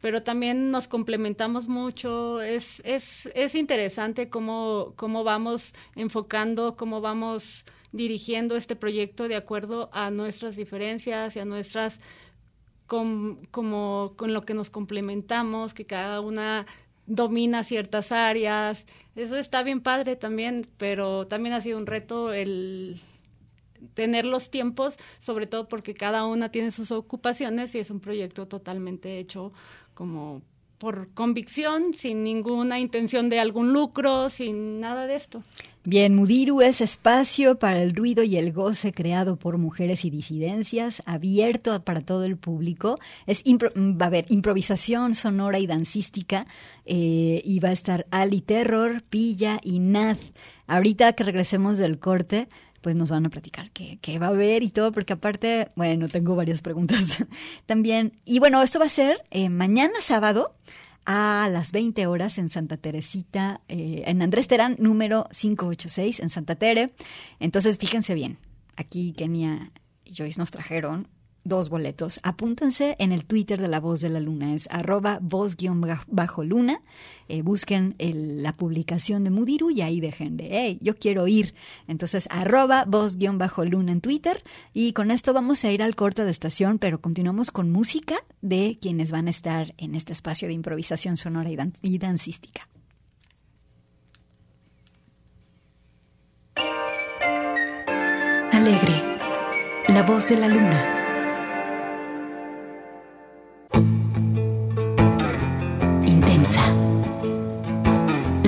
pero 0.00 0.22
también 0.22 0.70
nos 0.70 0.88
complementamos 0.88 1.68
mucho. 1.68 2.40
Es, 2.40 2.80
es, 2.84 3.26
es 3.34 3.54
interesante 3.54 4.28
cómo, 4.28 4.94
cómo 4.96 5.24
vamos 5.24 5.72
enfocando, 5.96 6.76
cómo 6.76 7.00
vamos 7.00 7.64
dirigiendo 7.92 8.56
este 8.56 8.74
proyecto 8.74 9.28
de 9.28 9.36
acuerdo 9.36 9.90
a 9.92 10.10
nuestras 10.10 10.56
diferencias 10.56 11.36
y 11.36 11.40
a 11.40 11.44
nuestras 11.44 12.00
como 12.86 14.12
con 14.16 14.34
lo 14.34 14.42
que 14.42 14.52
nos 14.52 14.68
complementamos, 14.68 15.72
que 15.72 15.86
cada 15.86 16.20
una 16.20 16.66
domina 17.14 17.64
ciertas 17.64 18.12
áreas. 18.12 18.86
Eso 19.16 19.36
está 19.36 19.62
bien 19.62 19.80
padre 19.82 20.16
también, 20.16 20.66
pero 20.78 21.26
también 21.26 21.54
ha 21.54 21.60
sido 21.60 21.78
un 21.78 21.86
reto 21.86 22.32
el 22.32 23.00
tener 23.94 24.24
los 24.24 24.50
tiempos, 24.50 24.96
sobre 25.18 25.46
todo 25.46 25.68
porque 25.68 25.94
cada 25.94 26.24
una 26.24 26.50
tiene 26.50 26.70
sus 26.70 26.90
ocupaciones 26.90 27.74
y 27.74 27.80
es 27.80 27.90
un 27.90 28.00
proyecto 28.00 28.46
totalmente 28.46 29.18
hecho 29.18 29.52
como 29.94 30.42
por 30.82 31.14
convicción, 31.14 31.94
sin 31.94 32.24
ninguna 32.24 32.80
intención 32.80 33.28
de 33.28 33.38
algún 33.38 33.72
lucro, 33.72 34.28
sin 34.30 34.80
nada 34.80 35.06
de 35.06 35.14
esto. 35.14 35.44
Bien, 35.84 36.16
Mudiru 36.16 36.60
es 36.60 36.80
espacio 36.80 37.56
para 37.56 37.80
el 37.84 37.94
ruido 37.94 38.24
y 38.24 38.36
el 38.36 38.52
goce 38.52 38.92
creado 38.92 39.36
por 39.36 39.58
mujeres 39.58 40.04
y 40.04 40.10
disidencias, 40.10 41.00
abierto 41.06 41.84
para 41.84 42.00
todo 42.00 42.24
el 42.24 42.36
público. 42.36 42.98
Es 43.28 43.44
va 43.44 44.06
a 44.06 44.08
haber 44.08 44.26
improvisación 44.28 45.14
sonora 45.14 45.60
y 45.60 45.68
dancística 45.68 46.48
eh, 46.84 47.40
y 47.44 47.60
va 47.60 47.68
a 47.68 47.72
estar 47.72 48.06
Ali 48.10 48.40
Terror, 48.40 49.04
Pilla 49.08 49.60
y 49.62 49.78
Nath. 49.78 50.18
Ahorita 50.66 51.12
que 51.12 51.22
regresemos 51.22 51.78
del 51.78 52.00
corte, 52.00 52.48
pues 52.82 52.94
nos 52.96 53.10
van 53.10 53.24
a 53.24 53.30
platicar 53.30 53.70
qué, 53.70 54.18
va 54.18 54.26
a 54.26 54.30
haber 54.30 54.62
y 54.62 54.68
todo, 54.68 54.92
porque 54.92 55.14
aparte, 55.14 55.70
bueno, 55.76 56.08
tengo 56.08 56.36
varias 56.36 56.60
preguntas 56.60 57.24
también. 57.66 58.20
Y 58.24 58.40
bueno, 58.40 58.60
esto 58.60 58.78
va 58.78 58.86
a 58.86 58.90
ser 58.90 59.22
eh, 59.30 59.48
mañana 59.48 59.94
sábado 60.02 60.54
a 61.06 61.48
las 61.50 61.72
20 61.72 62.06
horas 62.06 62.38
en 62.38 62.48
Santa 62.48 62.76
Teresita, 62.76 63.60
eh, 63.68 64.02
en 64.06 64.20
Andrés 64.20 64.48
Terán, 64.48 64.76
número 64.78 65.26
586, 65.30 66.20
en 66.20 66.30
Santa 66.30 66.56
Tere. 66.56 66.88
Entonces, 67.40 67.78
fíjense 67.78 68.14
bien, 68.14 68.38
aquí 68.76 69.12
Kenia 69.12 69.72
y 70.04 70.14
Joyce 70.14 70.38
nos 70.38 70.50
trajeron 70.50 71.08
dos 71.44 71.68
boletos. 71.68 72.20
Apúntense 72.22 72.96
en 72.98 73.12
el 73.12 73.24
Twitter 73.24 73.60
de 73.60 73.68
La 73.68 73.80
Voz 73.80 74.00
de 74.00 74.08
la 74.08 74.20
Luna, 74.20 74.54
es 74.54 74.68
arroba 74.70 75.18
voz-luna. 75.20 76.82
Eh, 77.28 77.42
busquen 77.42 77.94
la 77.98 78.56
publicación 78.56 79.24
de 79.24 79.30
Mudiru 79.30 79.70
y 79.70 79.80
ahí 79.80 80.00
dejen 80.00 80.36
de, 80.36 80.48
hey, 80.52 80.78
yo 80.80 80.96
quiero 80.96 81.26
ir. 81.28 81.54
Entonces, 81.86 82.28
arroba 82.30 82.84
voz-luna 82.86 83.92
en 83.92 84.00
Twitter. 84.00 84.42
Y 84.72 84.92
con 84.92 85.10
esto 85.10 85.32
vamos 85.32 85.64
a 85.64 85.72
ir 85.72 85.82
al 85.82 85.96
corte 85.96 86.24
de 86.24 86.30
estación, 86.30 86.78
pero 86.78 87.00
continuamos 87.00 87.50
con 87.50 87.70
música 87.70 88.16
de 88.40 88.78
quienes 88.80 89.10
van 89.10 89.28
a 89.28 89.30
estar 89.30 89.74
en 89.78 89.94
este 89.94 90.12
espacio 90.12 90.48
de 90.48 90.54
improvisación 90.54 91.16
sonora 91.16 91.50
y, 91.50 91.56
y 91.82 91.98
dancística. 91.98 92.68
Alegre, 98.52 99.18
la 99.88 100.02
voz 100.02 100.28
de 100.28 100.36
la 100.36 100.48
luna. 100.48 101.01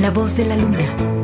La 0.05 0.11
voz 0.11 0.37
de 0.37 0.45
la 0.45 0.55
luna. 0.55 1.24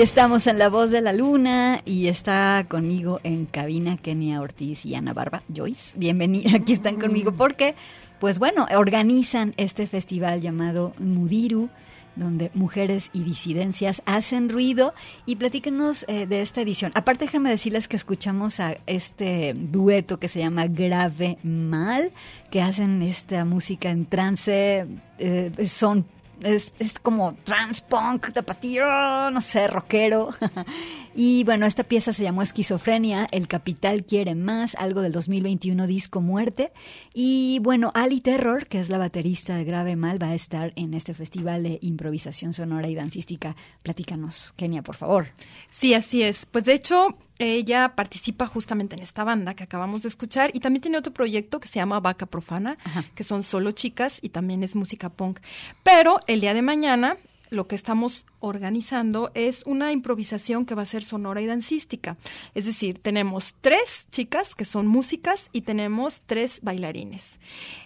Aquí 0.00 0.06
estamos 0.06 0.46
en 0.46 0.58
La 0.58 0.70
Voz 0.70 0.90
de 0.90 1.02
la 1.02 1.12
Luna 1.12 1.82
y 1.84 2.08
está 2.08 2.64
conmigo 2.66 3.20
en 3.22 3.44
cabina 3.44 3.98
Kenia 3.98 4.40
Ortiz 4.40 4.86
y 4.86 4.94
Ana 4.94 5.12
Barba. 5.12 5.42
Joyce, 5.54 5.92
bienvenida, 5.98 6.52
aquí 6.56 6.72
están 6.72 6.98
conmigo 6.98 7.32
porque, 7.32 7.74
pues 8.18 8.38
bueno, 8.38 8.66
organizan 8.74 9.52
este 9.58 9.86
festival 9.86 10.40
llamado 10.40 10.94
Mudiru 10.98 11.68
donde 12.16 12.50
mujeres 12.54 13.10
y 13.12 13.24
disidencias 13.24 14.00
hacen 14.06 14.48
ruido 14.48 14.94
y 15.26 15.36
platíquenos 15.36 16.06
eh, 16.08 16.26
de 16.26 16.40
esta 16.40 16.62
edición. 16.62 16.92
Aparte, 16.94 17.26
déjenme 17.26 17.50
decirles 17.50 17.86
que 17.86 17.96
escuchamos 17.96 18.58
a 18.58 18.78
este 18.86 19.52
dueto 19.54 20.18
que 20.18 20.28
se 20.28 20.38
llama 20.38 20.66
Grave 20.66 21.36
Mal, 21.42 22.10
que 22.50 22.62
hacen 22.62 23.02
esta 23.02 23.44
música 23.44 23.90
en 23.90 24.06
trance, 24.06 24.86
eh, 25.18 25.52
son 25.68 26.06
es, 26.42 26.74
es 26.78 26.98
como 26.98 27.34
trans 27.44 27.80
punk, 27.80 28.32
tapatío, 28.32 28.84
no 29.30 29.40
sé, 29.40 29.68
rockero. 29.68 30.34
y 31.14 31.44
bueno, 31.44 31.66
esta 31.66 31.84
pieza 31.84 32.12
se 32.12 32.22
llamó 32.22 32.42
Esquizofrenia, 32.42 33.26
El 33.32 33.48
Capital 33.48 34.04
quiere 34.04 34.34
más, 34.34 34.74
algo 34.76 35.00
del 35.00 35.12
2021 35.12 35.86
disco 35.86 36.20
Muerte. 36.20 36.72
Y 37.12 37.58
bueno, 37.62 37.90
Ali 37.94 38.20
Terror, 38.20 38.66
que 38.66 38.80
es 38.80 38.88
la 38.88 38.98
baterista 38.98 39.56
de 39.56 39.64
Grave 39.64 39.96
Mal, 39.96 40.22
va 40.22 40.28
a 40.28 40.34
estar 40.34 40.72
en 40.76 40.94
este 40.94 41.14
festival 41.14 41.64
de 41.64 41.78
improvisación 41.82 42.52
sonora 42.52 42.88
y 42.88 42.94
dancística. 42.94 43.56
Platícanos, 43.82 44.52
Kenia, 44.56 44.82
por 44.82 44.96
favor. 44.96 45.28
Sí, 45.68 45.94
así 45.94 46.22
es. 46.22 46.46
Pues 46.46 46.64
de 46.64 46.74
hecho, 46.74 47.08
ella 47.38 47.94
participa 47.96 48.46
justamente 48.46 48.94
en 48.94 49.02
esta 49.02 49.24
banda 49.24 49.54
que 49.54 49.64
acabamos 49.64 50.02
de 50.02 50.08
escuchar 50.08 50.50
y 50.52 50.60
también 50.60 50.82
tiene 50.82 50.98
otro 50.98 51.12
proyecto 51.12 51.58
que 51.58 51.68
se 51.68 51.76
llama 51.76 51.98
Vaca 51.98 52.26
Profana, 52.26 52.76
que 53.14 53.24
son 53.24 53.42
solo 53.42 53.72
chicas 53.72 54.18
y 54.22 54.28
también 54.28 54.62
es 54.62 54.76
música 54.76 55.08
punk. 55.08 55.40
Pero 55.82 56.20
el 56.26 56.40
día 56.40 56.54
de 56.54 56.62
mañana 56.62 57.16
lo 57.50 57.66
que 57.66 57.74
estamos 57.74 58.24
organizando 58.38 59.30
es 59.34 59.64
una 59.66 59.92
improvisación 59.92 60.64
que 60.64 60.74
va 60.74 60.82
a 60.82 60.86
ser 60.86 61.04
sonora 61.04 61.40
y 61.40 61.46
dancística. 61.46 62.16
Es 62.54 62.64
decir, 62.64 62.98
tenemos 63.00 63.54
tres 63.60 64.06
chicas 64.10 64.54
que 64.54 64.64
son 64.64 64.86
músicas 64.86 65.50
y 65.52 65.62
tenemos 65.62 66.22
tres 66.26 66.60
bailarines. 66.62 67.38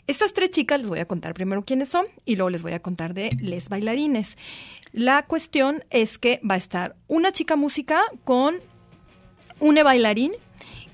Estas 0.06 0.34
tres 0.34 0.50
chicas 0.50 0.80
les 0.80 0.88
voy 0.88 1.00
a 1.00 1.06
contar 1.06 1.34
primero 1.34 1.64
quiénes 1.64 1.88
son 1.88 2.06
y 2.24 2.36
luego 2.36 2.50
les 2.50 2.62
voy 2.62 2.72
a 2.72 2.82
contar 2.82 3.14
de 3.14 3.30
les 3.40 3.68
bailarines. 3.68 4.36
La 4.92 5.24
cuestión 5.24 5.82
es 5.90 6.18
que 6.18 6.40
va 6.48 6.54
a 6.54 6.58
estar 6.58 6.94
una 7.08 7.32
chica 7.32 7.56
música 7.56 8.00
con 8.24 8.56
un 9.60 9.74
bailarín 9.82 10.32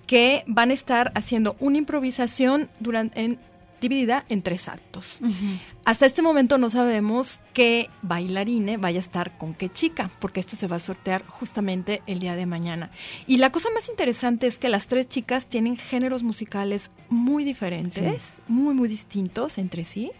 que 0.06 0.42
van 0.46 0.70
a 0.70 0.74
estar 0.74 1.12
haciendo 1.14 1.56
una 1.60 1.78
improvisación 1.78 2.68
durante, 2.80 3.20
en, 3.20 3.38
dividida 3.80 4.24
en 4.28 4.42
tres 4.42 4.68
actos. 4.68 5.18
Hasta 5.84 6.06
este 6.06 6.22
momento 6.22 6.58
no 6.58 6.70
sabemos 6.70 7.38
qué 7.52 7.88
bailarine 8.02 8.76
vaya 8.76 8.98
a 8.98 9.00
estar 9.00 9.38
con 9.38 9.54
qué 9.54 9.70
chica, 9.70 10.10
porque 10.20 10.40
esto 10.40 10.56
se 10.56 10.66
va 10.66 10.76
a 10.76 10.80
sortear 10.80 11.24
justamente 11.26 12.02
el 12.06 12.20
día 12.20 12.36
de 12.36 12.46
mañana. 12.46 12.90
Y 13.26 13.38
la 13.38 13.50
cosa 13.50 13.68
más 13.74 13.88
interesante 13.88 14.46
es 14.46 14.58
que 14.58 14.68
las 14.68 14.86
tres 14.86 15.08
chicas 15.08 15.46
tienen 15.46 15.76
géneros 15.76 16.22
musicales 16.22 16.90
muy 17.08 17.44
diferentes, 17.44 18.34
muy, 18.48 18.74
muy 18.74 18.88
distintos 18.88 19.58
entre 19.58 19.84
sí. 19.84 20.12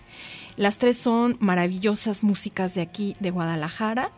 Las 0.57 0.79
tres 0.79 0.99
son 0.99 1.37
maravillosas 1.41 2.23
músicas 2.23 2.75
de 2.75 2.83
aquí, 2.83 3.17
de 3.21 3.31
Guadalajara 3.31 4.13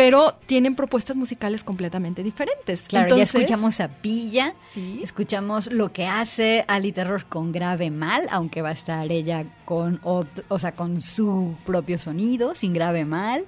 pero 0.00 0.34
tienen 0.46 0.76
propuestas 0.76 1.14
musicales 1.14 1.62
completamente 1.62 2.22
diferentes. 2.22 2.84
Claro, 2.88 3.18
ya 3.18 3.22
escuchamos 3.24 3.80
a 3.80 3.88
Pilla, 3.88 4.54
escuchamos 5.02 5.70
lo 5.70 5.92
que 5.92 6.06
hace 6.06 6.64
Ali 6.68 6.90
Terror 6.90 7.26
con 7.26 7.52
grave 7.52 7.90
mal, 7.90 8.26
aunque 8.30 8.62
va 8.62 8.70
a 8.70 8.72
estar 8.72 9.12
ella 9.12 9.44
con, 9.66 10.00
o 10.02 10.58
sea, 10.58 10.72
con 10.72 11.02
su 11.02 11.54
propio 11.66 11.98
sonido, 11.98 12.54
sin 12.54 12.72
grave 12.72 13.04
mal. 13.04 13.44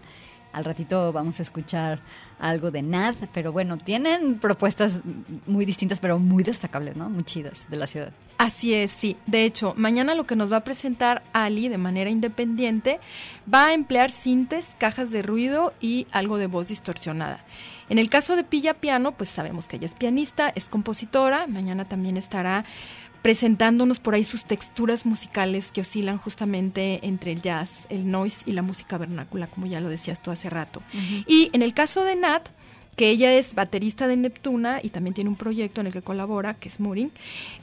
Al 0.53 0.65
ratito 0.65 1.13
vamos 1.13 1.39
a 1.39 1.43
escuchar 1.43 2.01
algo 2.39 2.71
de 2.71 2.83
Nad, 2.83 3.15
pero 3.33 3.53
bueno, 3.53 3.79
tienen 3.79 4.39
propuestas 4.39 5.01
muy 5.47 5.65
distintas, 5.65 6.01
pero 6.01 6.19
muy 6.19 6.43
destacables, 6.43 6.97
¿no? 6.97 7.09
Muy 7.09 7.23
chidas 7.23 7.67
de 7.71 7.77
la 7.77 7.87
ciudad. 7.87 8.13
Así 8.39 8.75
es, 8.75 8.91
sí. 8.91 9.17
De 9.27 9.45
hecho, 9.45 9.73
mañana 9.77 10.15
lo 10.15 10.25
que 10.25 10.37
nos 10.37 10.51
va 10.51 10.57
a 10.57 10.65
presentar 10.65 11.23
Ali 11.33 11.69
de 11.69 11.79
manera 11.79 12.11
independiente 12.11 12.99
va 13.53 13.67
a 13.67 13.75
emplear 13.75 14.11
sintes, 14.11 14.75
cajas 14.79 15.11
de 15.11 15.23
ruido 15.23 15.73
y 15.81 16.07
algo 16.11 16.39
de 16.39 16.49
voz 16.49 16.69
distorsionada. 16.69 17.45
En 17.89 17.99
el 17.99 18.09
caso 18.09 18.37
de 18.37 18.45
Pilla 18.45 18.75
Piano, 18.75 19.13
pues 19.13 19.31
sabemos 19.31 19.69
que 19.69 19.77
ella 19.77 19.87
es 19.87 19.95
pianista, 19.95 20.49
es 20.55 20.69
compositora, 20.69 21.47
mañana 21.47 21.85
también 21.85 22.17
estará 22.17 22.65
presentándonos 23.23 24.01
por 24.01 24.15
ahí 24.15 24.25
sus 24.25 24.45
texturas 24.45 25.07
musicales 25.07 25.71
que 25.73 25.81
oscilan 25.81 26.19
justamente 26.19 27.01
entre 27.07 27.33
el 27.33 27.41
jazz, 27.41 27.87
el 27.89 28.11
noise 28.11 28.43
y 28.47 28.53
la 28.53 28.63
música 28.63 28.99
vernácula, 28.99 29.47
como 29.47 29.67
ya 29.67 29.81
lo 29.81 29.89
decías 29.89 30.21
tú 30.21 30.31
hace 30.33 30.51
rato. 30.51 30.83
Y 31.27 31.49
en 31.53 31.63
el 31.63 31.73
caso 31.73 32.05
de 32.05 32.17
Nat, 32.17 32.49
que 32.97 33.09
ella 33.09 33.33
es 33.33 33.55
baterista 33.55 34.07
de 34.07 34.17
Neptuna 34.17 34.81
y 34.83 34.91
también 34.91 35.15
tiene 35.15 35.31
un 35.31 35.37
proyecto 35.37 35.81
en 35.81 35.87
el 35.87 35.93
que 35.93 36.03
colabora, 36.03 36.55
que 36.55 36.69
es 36.69 36.79
Mooring. 36.79 37.11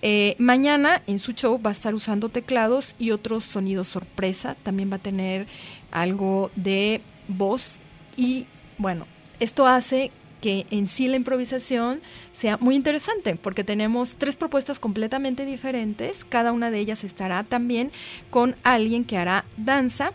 Eh, 0.01 0.35
mañana 0.39 1.03
en 1.05 1.19
su 1.19 1.33
show 1.33 1.61
va 1.61 1.69
a 1.69 1.73
estar 1.73 1.93
usando 1.93 2.29
teclados 2.29 2.95
y 2.97 3.11
otros 3.11 3.43
sonidos 3.43 3.87
sorpresa. 3.87 4.55
También 4.63 4.91
va 4.91 4.95
a 4.95 4.99
tener 4.99 5.45
algo 5.91 6.49
de 6.55 7.01
voz 7.27 7.79
y 8.17 8.47
bueno, 8.77 9.05
esto 9.39 9.67
hace 9.67 10.11
que 10.41 10.65
en 10.71 10.87
sí 10.87 11.07
la 11.07 11.15
improvisación 11.15 12.01
sea 12.33 12.57
muy 12.57 12.75
interesante, 12.75 13.35
porque 13.35 13.63
tenemos 13.63 14.15
tres 14.17 14.35
propuestas 14.35 14.79
completamente 14.79 15.45
diferentes, 15.45 16.25
cada 16.25 16.51
una 16.51 16.71
de 16.71 16.79
ellas 16.79 17.03
estará 17.03 17.43
también 17.43 17.91
con 18.29 18.55
alguien 18.63 19.03
que 19.03 19.17
hará 19.17 19.45
danza 19.57 20.13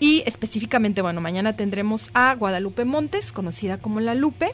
y 0.00 0.22
específicamente, 0.26 1.02
bueno, 1.02 1.20
mañana 1.20 1.56
tendremos 1.56 2.10
a 2.14 2.34
Guadalupe 2.34 2.84
Montes, 2.84 3.32
conocida 3.32 3.78
como 3.78 4.00
La 4.00 4.14
Lupe, 4.14 4.52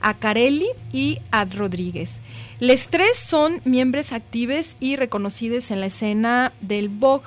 a 0.00 0.14
Carelli 0.14 0.68
y 0.92 1.18
a 1.30 1.44
Rodríguez. 1.44 2.14
Les 2.60 2.88
tres 2.88 3.18
son 3.18 3.60
miembros 3.64 4.12
activos 4.12 4.76
y 4.78 4.96
reconocidos 4.96 5.70
en 5.70 5.80
la 5.80 5.86
escena 5.86 6.52
del 6.60 6.88
Vogue 6.88 7.26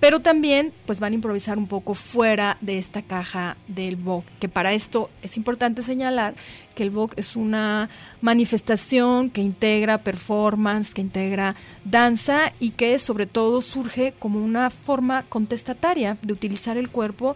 pero 0.00 0.20
también 0.20 0.72
pues 0.86 1.00
van 1.00 1.12
a 1.12 1.14
improvisar 1.14 1.58
un 1.58 1.66
poco 1.66 1.94
fuera 1.94 2.58
de 2.60 2.78
esta 2.78 3.02
caja 3.02 3.56
del 3.68 3.96
Vogue, 3.96 4.26
que 4.40 4.48
para 4.48 4.72
esto 4.72 5.10
es 5.22 5.36
importante 5.36 5.82
señalar 5.82 6.34
que 6.76 6.82
el 6.82 6.90
Vogue 6.90 7.14
es 7.16 7.34
una 7.34 7.88
manifestación 8.20 9.30
que 9.30 9.40
integra 9.40 9.98
performance, 9.98 10.92
que 10.92 11.00
integra 11.00 11.56
danza 11.84 12.52
y 12.60 12.70
que 12.70 12.98
sobre 12.98 13.26
todo 13.26 13.62
surge 13.62 14.12
como 14.18 14.44
una 14.44 14.70
forma 14.70 15.24
contestataria 15.24 16.18
de 16.22 16.32
utilizar 16.34 16.76
el 16.76 16.90
cuerpo 16.90 17.34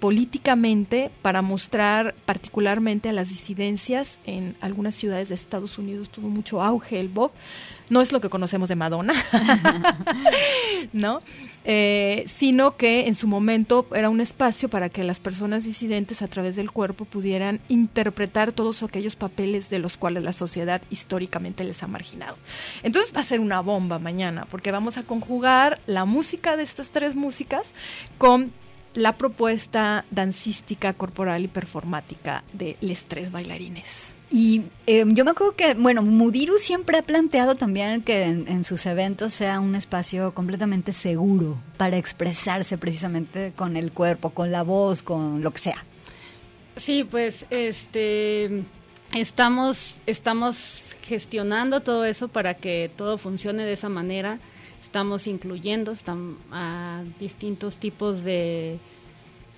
políticamente 0.00 1.10
para 1.22 1.40
mostrar 1.40 2.14
particularmente 2.26 3.08
a 3.08 3.12
las 3.12 3.28
disidencias 3.28 4.18
en 4.26 4.56
algunas 4.60 4.96
ciudades 4.96 5.28
de 5.28 5.36
Estados 5.36 5.78
Unidos 5.78 6.10
tuvo 6.10 6.28
mucho 6.28 6.60
auge 6.60 6.98
el 6.98 7.08
Vogue. 7.08 7.34
No 7.90 8.02
es 8.02 8.12
lo 8.12 8.20
que 8.20 8.28
conocemos 8.28 8.68
de 8.68 8.76
Madonna, 8.76 9.14
¿no? 10.92 11.22
Eh, 11.70 12.24
sino 12.26 12.78
que 12.78 13.08
en 13.08 13.14
su 13.14 13.28
momento 13.28 13.86
era 13.94 14.08
un 14.08 14.22
espacio 14.22 14.70
para 14.70 14.88
que 14.88 15.02
las 15.02 15.20
personas 15.20 15.64
disidentes 15.64 16.22
a 16.22 16.28
través 16.28 16.56
del 16.56 16.70
cuerpo 16.70 17.04
pudieran 17.04 17.60
interpretar 17.68 18.52
todos 18.52 18.82
aquellos 18.82 19.16
papeles 19.16 19.68
de 19.68 19.78
los 19.78 19.98
cuales 19.98 20.22
la 20.22 20.32
sociedad 20.32 20.80
históricamente 20.88 21.64
les 21.64 21.82
ha 21.82 21.86
marginado. 21.86 22.38
Entonces 22.82 23.14
va 23.14 23.20
a 23.20 23.24
ser 23.24 23.40
una 23.40 23.60
bomba 23.60 23.98
mañana, 23.98 24.46
porque 24.50 24.72
vamos 24.72 24.96
a 24.96 25.02
conjugar 25.02 25.78
la 25.84 26.06
música 26.06 26.56
de 26.56 26.62
estas 26.62 26.88
tres 26.88 27.14
músicas 27.14 27.66
con 28.16 28.50
la 28.94 29.18
propuesta 29.18 30.06
dancística, 30.10 30.94
corporal 30.94 31.44
y 31.44 31.48
performática 31.48 32.44
de 32.54 32.78
los 32.80 33.04
tres 33.04 33.30
bailarines. 33.30 34.17
Y 34.30 34.62
eh, 34.86 35.04
yo 35.06 35.24
me 35.24 35.30
acuerdo 35.30 35.56
que, 35.56 35.74
bueno, 35.74 36.02
Mudiru 36.02 36.58
siempre 36.58 36.98
ha 36.98 37.02
planteado 37.02 37.54
también 37.54 38.02
que 38.02 38.24
en, 38.24 38.64
sus 38.64 38.84
eventos 38.84 39.32
sea 39.32 39.58
un 39.58 39.74
espacio 39.74 40.34
completamente 40.34 40.92
seguro 40.92 41.58
para 41.78 41.96
expresarse 41.96 42.76
precisamente 42.76 43.52
con 43.56 43.76
el 43.76 43.90
cuerpo, 43.90 44.30
con 44.30 44.52
la 44.52 44.62
voz, 44.62 45.02
con 45.02 45.42
lo 45.42 45.50
que 45.52 45.58
sea. 45.58 45.84
Sí, 46.76 47.04
pues 47.04 47.46
este 47.50 48.64
estamos 49.14 49.96
estamos 50.06 50.82
gestionando 51.02 51.80
todo 51.80 52.04
eso 52.04 52.28
para 52.28 52.54
que 52.54 52.90
todo 52.96 53.16
funcione 53.16 53.64
de 53.64 53.72
esa 53.72 53.88
manera. 53.88 54.40
Estamos 54.82 55.26
incluyendo 55.26 55.94
a 56.52 57.02
distintos 57.18 57.78
tipos 57.78 58.24
de 58.24 58.78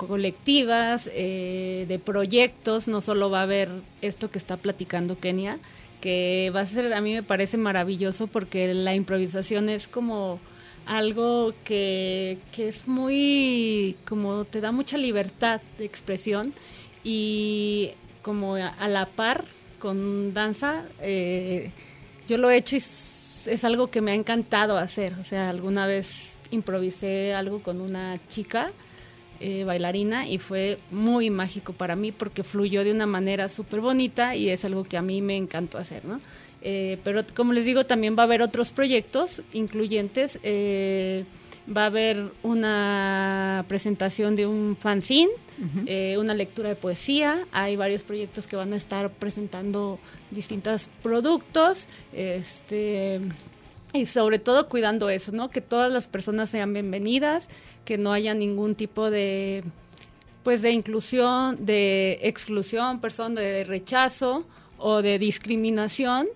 colectivas, 0.06 1.08
eh, 1.12 1.84
de 1.88 1.98
proyectos, 1.98 2.88
no 2.88 3.00
solo 3.00 3.30
va 3.30 3.40
a 3.40 3.42
haber 3.42 3.68
esto 4.00 4.30
que 4.30 4.38
está 4.38 4.56
platicando 4.56 5.18
Kenia, 5.18 5.58
que 6.00 6.50
va 6.54 6.60
a 6.60 6.66
ser, 6.66 6.92
a 6.92 7.00
mí 7.00 7.12
me 7.12 7.22
parece 7.22 7.56
maravilloso 7.56 8.26
porque 8.26 8.72
la 8.72 8.94
improvisación 8.94 9.68
es 9.68 9.88
como 9.88 10.40
algo 10.86 11.52
que, 11.64 12.38
que 12.52 12.68
es 12.68 12.88
muy, 12.88 13.96
como 14.08 14.44
te 14.44 14.60
da 14.60 14.72
mucha 14.72 14.96
libertad 14.96 15.60
de 15.78 15.84
expresión 15.84 16.54
y 17.04 17.90
como 18.22 18.54
a, 18.56 18.88
la 18.88 19.06
par 19.06 19.44
con 19.78 20.34
danza, 20.34 20.84
eh, 21.00 21.70
yo 22.28 22.38
lo 22.38 22.50
he 22.50 22.56
hecho 22.56 22.76
y 22.76 22.78
es, 22.78 23.42
es 23.46 23.64
algo 23.64 23.90
que 23.90 24.00
me 24.00 24.12
ha 24.12 24.14
encantado 24.14 24.76
hacer, 24.78 25.14
o 25.20 25.24
sea, 25.24 25.50
alguna 25.50 25.86
vez 25.86 26.08
improvisé 26.50 27.34
algo 27.34 27.62
con 27.62 27.80
una 27.80 28.18
chica 28.28 28.72
eh, 29.42 29.64
bailarina 29.64 30.28
y 30.28 30.36
fue 30.36 30.76
muy 30.90 31.30
mágico 31.30 31.72
para 31.72 31.96
mí 31.96 32.12
porque 32.12 32.44
fluyó 32.44 32.84
de 32.84 32.90
una 32.90 33.06
manera 33.06 33.48
súper 33.48 33.80
bonita 33.80 34.36
y 34.36 34.50
es 34.50 34.66
algo 34.66 34.84
que 34.84 34.98
a 34.98 35.02
mí 35.02 35.22
me 35.22 35.34
encantó 35.34 35.78
hacer, 35.78 36.04
¿no? 36.04 36.20
Eh, 36.60 36.98
pero 37.04 37.24
como 37.34 37.54
les 37.54 37.64
digo, 37.64 37.86
también 37.86 38.16
va 38.18 38.24
a 38.24 38.26
haber 38.26 38.42
otros 38.42 38.70
proyectos 38.70 39.40
incluyentes. 39.54 40.38
Eh, 40.42 41.24
va 41.74 41.84
a 41.84 41.86
haber 41.86 42.32
una 42.42 43.64
presentación 43.66 44.36
de 44.36 44.46
un 44.46 44.76
fanzine, 44.78 45.30
una 46.18 46.34
lectura 46.34 46.68
de 46.68 46.76
poesía. 46.76 47.46
Hay 47.50 47.76
varios 47.76 48.02
proyectos 48.02 48.46
que 48.46 48.56
van 48.56 48.74
a 48.74 48.76
estar 48.76 49.10
presentando 49.10 49.98
distintos 50.30 50.88
productos. 51.02 51.86
Este, 52.12 53.20
y 53.92 54.06
sobre 54.06 54.38
todo 54.38 54.68
cuidando 54.68 55.10
eso, 55.10 55.32
¿no? 55.32 55.50
Que 55.50 55.60
todas 55.60 55.92
las 55.92 56.06
personas 56.06 56.50
sean 56.50 56.72
bienvenidas, 56.72 57.48
que 57.84 57.98
no 57.98 58.12
haya 58.12 58.34
ningún 58.34 58.74
tipo 58.74 59.10
de 59.10 59.64
pues 60.42 60.62
de 60.62 60.70
inclusión, 60.70 61.66
de 61.66 62.18
exclusión, 62.22 63.00
perdón, 63.00 63.34
de 63.34 63.64
rechazo 63.64 64.46
o 64.78 65.02
de 65.02 65.18
discriminación. 65.18 66.28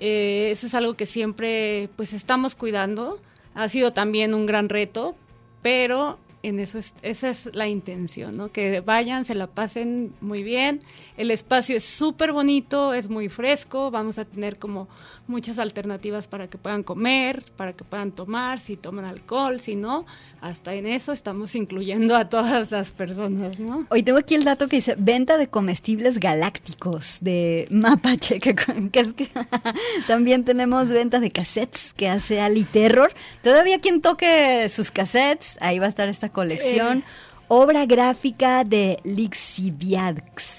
Eh, 0.00 0.48
eso 0.50 0.66
es 0.66 0.74
algo 0.74 0.94
que 0.94 1.06
siempre 1.06 1.88
pues 1.96 2.12
estamos 2.12 2.54
cuidando. 2.54 3.20
Ha 3.54 3.68
sido 3.68 3.92
también 3.92 4.34
un 4.34 4.46
gran 4.46 4.68
reto, 4.68 5.14
pero 5.62 6.18
en 6.44 6.60
eso 6.60 6.78
es, 6.78 6.92
esa 7.00 7.30
es 7.30 7.48
la 7.54 7.68
intención, 7.68 8.36
¿no? 8.36 8.52
Que 8.52 8.80
vayan, 8.80 9.24
se 9.24 9.34
la 9.34 9.46
pasen 9.46 10.12
muy 10.20 10.42
bien. 10.42 10.80
El 11.16 11.30
espacio 11.30 11.76
es 11.76 11.84
súper 11.84 12.32
bonito, 12.32 12.92
es 12.92 13.08
muy 13.08 13.30
fresco, 13.30 13.90
vamos 13.90 14.18
a 14.18 14.26
tener 14.26 14.58
como 14.58 14.86
muchas 15.26 15.58
alternativas 15.58 16.26
para 16.26 16.48
que 16.48 16.58
puedan 16.58 16.82
comer, 16.82 17.44
para 17.56 17.72
que 17.72 17.84
puedan 17.84 18.12
tomar, 18.12 18.60
si 18.60 18.76
toman 18.76 19.06
alcohol, 19.06 19.58
si 19.58 19.74
no, 19.74 20.04
hasta 20.42 20.74
en 20.74 20.86
eso 20.86 21.12
estamos 21.12 21.54
incluyendo 21.54 22.14
a 22.14 22.28
todas 22.28 22.70
las 22.70 22.90
personas, 22.90 23.58
¿no? 23.58 23.86
Hoy 23.88 24.02
tengo 24.02 24.18
aquí 24.18 24.34
el 24.34 24.44
dato 24.44 24.68
que 24.68 24.76
dice 24.76 24.96
venta 24.98 25.38
de 25.38 25.48
comestibles 25.48 26.20
galácticos 26.20 27.18
de 27.22 27.66
Mapache, 27.70 28.40
que, 28.40 28.50
es 28.92 29.12
que 29.14 29.28
también 30.06 30.44
tenemos 30.44 30.88
venta 30.88 31.20
de 31.20 31.30
cassettes 31.30 31.94
que 31.94 32.08
hace 32.08 32.42
Ali 32.42 32.64
Terror. 32.64 33.12
Todavía 33.42 33.80
quien 33.80 34.02
toque 34.02 34.68
sus 34.68 34.90
cassettes, 34.90 35.56
ahí 35.62 35.78
va 35.78 35.86
a 35.86 35.88
estar 35.88 36.08
esta 36.08 36.28
colección. 36.34 36.98
Eh. 36.98 37.04
Obra 37.48 37.86
gráfica 37.86 38.64
de 38.64 38.98
Lixiviax 39.04 40.54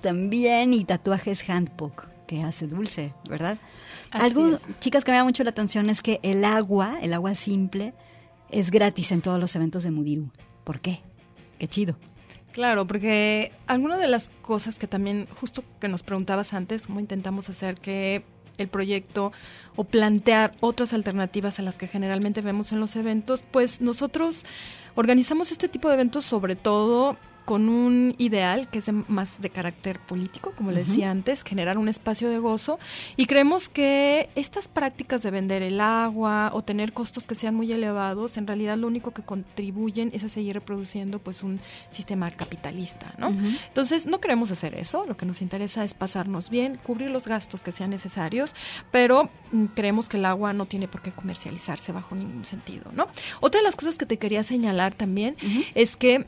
también 0.00 0.72
y 0.72 0.84
tatuajes 0.84 1.48
Handbook 1.48 2.08
que 2.26 2.42
hace 2.42 2.66
Dulce, 2.66 3.14
¿verdad? 3.28 3.58
Algo, 4.10 4.58
chicas, 4.80 5.04
que 5.04 5.10
me 5.10 5.16
da 5.16 5.24
mucho 5.24 5.44
la 5.44 5.50
atención 5.50 5.90
es 5.90 6.02
que 6.02 6.20
el 6.22 6.44
agua, 6.44 6.98
el 7.02 7.12
agua 7.12 7.34
simple, 7.34 7.94
es 8.50 8.70
gratis 8.70 9.12
en 9.12 9.22
todos 9.22 9.40
los 9.40 9.54
eventos 9.56 9.82
de 9.82 9.90
Mudiru. 9.90 10.30
¿Por 10.62 10.80
qué? 10.80 11.00
Qué 11.58 11.68
chido. 11.68 11.96
Claro, 12.52 12.86
porque 12.86 13.52
alguna 13.66 13.96
de 13.96 14.06
las 14.06 14.30
cosas 14.40 14.76
que 14.76 14.86
también, 14.86 15.26
justo 15.40 15.64
que 15.80 15.88
nos 15.88 16.04
preguntabas 16.04 16.54
antes, 16.54 16.86
cómo 16.86 17.00
intentamos 17.00 17.50
hacer 17.50 17.74
que 17.74 18.24
el 18.58 18.68
proyecto 18.68 19.32
o 19.76 19.84
plantear 19.84 20.52
otras 20.60 20.92
alternativas 20.92 21.58
a 21.58 21.62
las 21.62 21.76
que 21.76 21.88
generalmente 21.88 22.40
vemos 22.40 22.72
en 22.72 22.80
los 22.80 22.96
eventos, 22.96 23.42
pues 23.50 23.80
nosotros 23.80 24.44
organizamos 24.94 25.52
este 25.52 25.68
tipo 25.68 25.88
de 25.88 25.94
eventos 25.94 26.24
sobre 26.24 26.56
todo 26.56 27.16
con 27.44 27.68
un 27.68 28.14
ideal 28.18 28.68
que 28.68 28.78
es 28.78 28.90
más 29.08 29.40
de 29.40 29.50
carácter 29.50 30.00
político, 30.00 30.52
como 30.56 30.70
le 30.70 30.84
decía 30.84 31.10
antes, 31.10 31.42
generar 31.42 31.78
un 31.78 31.88
espacio 31.88 32.30
de 32.30 32.38
gozo. 32.38 32.78
Y 33.16 33.26
creemos 33.26 33.68
que 33.68 34.30
estas 34.34 34.68
prácticas 34.68 35.22
de 35.22 35.30
vender 35.30 35.62
el 35.62 35.80
agua 35.80 36.50
o 36.54 36.62
tener 36.62 36.92
costos 36.92 37.24
que 37.24 37.34
sean 37.34 37.54
muy 37.54 37.70
elevados, 37.72 38.36
en 38.36 38.46
realidad 38.46 38.76
lo 38.76 38.86
único 38.86 39.12
que 39.12 39.22
contribuyen 39.22 40.10
es 40.14 40.24
a 40.24 40.28
seguir 40.28 40.54
reproduciendo 40.54 41.18
pues 41.18 41.42
un 41.42 41.60
sistema 41.90 42.30
capitalista, 42.30 43.14
¿no? 43.18 43.28
Entonces, 43.68 44.06
no 44.06 44.20
queremos 44.20 44.50
hacer 44.50 44.74
eso, 44.74 45.04
lo 45.06 45.16
que 45.16 45.26
nos 45.26 45.42
interesa 45.42 45.84
es 45.84 45.94
pasarnos 45.94 46.50
bien, 46.50 46.78
cubrir 46.82 47.10
los 47.10 47.26
gastos 47.26 47.62
que 47.62 47.72
sean 47.72 47.90
necesarios, 47.90 48.54
pero 48.90 49.30
mm, 49.52 49.66
creemos 49.74 50.08
que 50.08 50.16
el 50.16 50.24
agua 50.24 50.52
no 50.52 50.66
tiene 50.66 50.88
por 50.88 51.02
qué 51.02 51.12
comercializarse 51.12 51.92
bajo 51.92 52.14
ningún 52.14 52.44
sentido, 52.44 52.90
¿no? 52.92 53.08
Otra 53.40 53.60
de 53.60 53.64
las 53.64 53.76
cosas 53.76 53.96
que 53.96 54.06
te 54.06 54.18
quería 54.18 54.42
señalar 54.44 54.94
también 54.94 55.36
es 55.74 55.96
que 55.96 56.26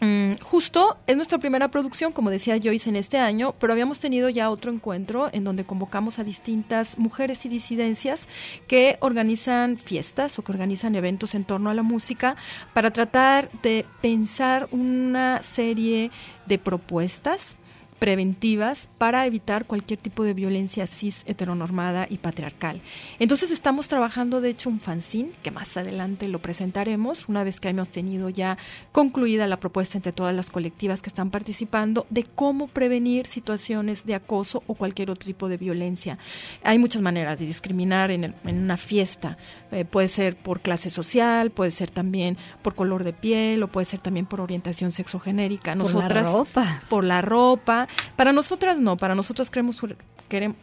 Mm, 0.00 0.36
justo 0.40 0.96
es 1.06 1.14
nuestra 1.16 1.36
primera 1.38 1.70
producción, 1.70 2.12
como 2.12 2.30
decía 2.30 2.58
Joyce, 2.62 2.88
en 2.88 2.96
este 2.96 3.18
año, 3.18 3.54
pero 3.58 3.74
habíamos 3.74 4.00
tenido 4.00 4.30
ya 4.30 4.48
otro 4.48 4.72
encuentro 4.72 5.28
en 5.32 5.44
donde 5.44 5.64
convocamos 5.64 6.18
a 6.18 6.24
distintas 6.24 6.96
mujeres 6.96 7.44
y 7.44 7.50
disidencias 7.50 8.26
que 8.66 8.96
organizan 9.00 9.76
fiestas 9.76 10.38
o 10.38 10.42
que 10.42 10.52
organizan 10.52 10.94
eventos 10.94 11.34
en 11.34 11.44
torno 11.44 11.68
a 11.68 11.74
la 11.74 11.82
música 11.82 12.36
para 12.72 12.90
tratar 12.92 13.50
de 13.62 13.84
pensar 14.00 14.68
una 14.72 15.42
serie 15.42 16.10
de 16.46 16.58
propuestas 16.58 17.56
preventivas 18.00 18.88
para 18.98 19.26
evitar 19.26 19.66
cualquier 19.66 20.00
tipo 20.00 20.24
de 20.24 20.34
violencia 20.34 20.86
cis 20.86 21.22
heteronormada 21.26 22.06
y 22.10 22.16
patriarcal. 22.18 22.80
Entonces 23.18 23.50
estamos 23.50 23.88
trabajando 23.88 24.40
de 24.40 24.48
hecho 24.48 24.70
un 24.70 24.80
fanzine 24.80 25.30
que 25.42 25.50
más 25.50 25.76
adelante 25.76 26.26
lo 26.26 26.40
presentaremos 26.40 27.28
una 27.28 27.44
vez 27.44 27.60
que 27.60 27.68
hemos 27.68 27.90
tenido 27.90 28.30
ya 28.30 28.56
concluida 28.90 29.46
la 29.46 29.60
propuesta 29.60 29.98
entre 29.98 30.12
todas 30.12 30.34
las 30.34 30.50
colectivas 30.50 31.02
que 31.02 31.10
están 31.10 31.30
participando 31.30 32.06
de 32.08 32.24
cómo 32.24 32.68
prevenir 32.68 33.26
situaciones 33.26 34.06
de 34.06 34.14
acoso 34.14 34.62
o 34.66 34.74
cualquier 34.74 35.10
otro 35.10 35.26
tipo 35.26 35.48
de 35.48 35.58
violencia. 35.58 36.18
Hay 36.64 36.78
muchas 36.78 37.02
maneras 37.02 37.38
de 37.38 37.46
discriminar 37.46 38.10
en, 38.10 38.34
una 38.44 38.78
fiesta. 38.78 39.36
Eh, 39.72 39.84
puede 39.84 40.08
ser 40.08 40.36
por 40.36 40.62
clase 40.62 40.88
social, 40.88 41.50
puede 41.50 41.70
ser 41.70 41.90
también 41.90 42.38
por 42.62 42.74
color 42.74 43.04
de 43.04 43.12
piel 43.12 43.62
o 43.62 43.68
puede 43.68 43.84
ser 43.84 44.00
también 44.00 44.24
por 44.24 44.40
orientación 44.40 44.90
sexogenérica. 44.90 45.74
Nosotras, 45.74 46.24
por 46.26 46.32
la 46.32 46.32
ropa. 46.32 46.80
Por 46.88 47.04
la 47.04 47.22
ropa. 47.22 47.88
Para 48.16 48.32
nosotras 48.32 48.78
no, 48.78 48.96
para 48.96 49.14
nosotras 49.14 49.50
queremos, 49.50 49.80
queremos 50.28 50.56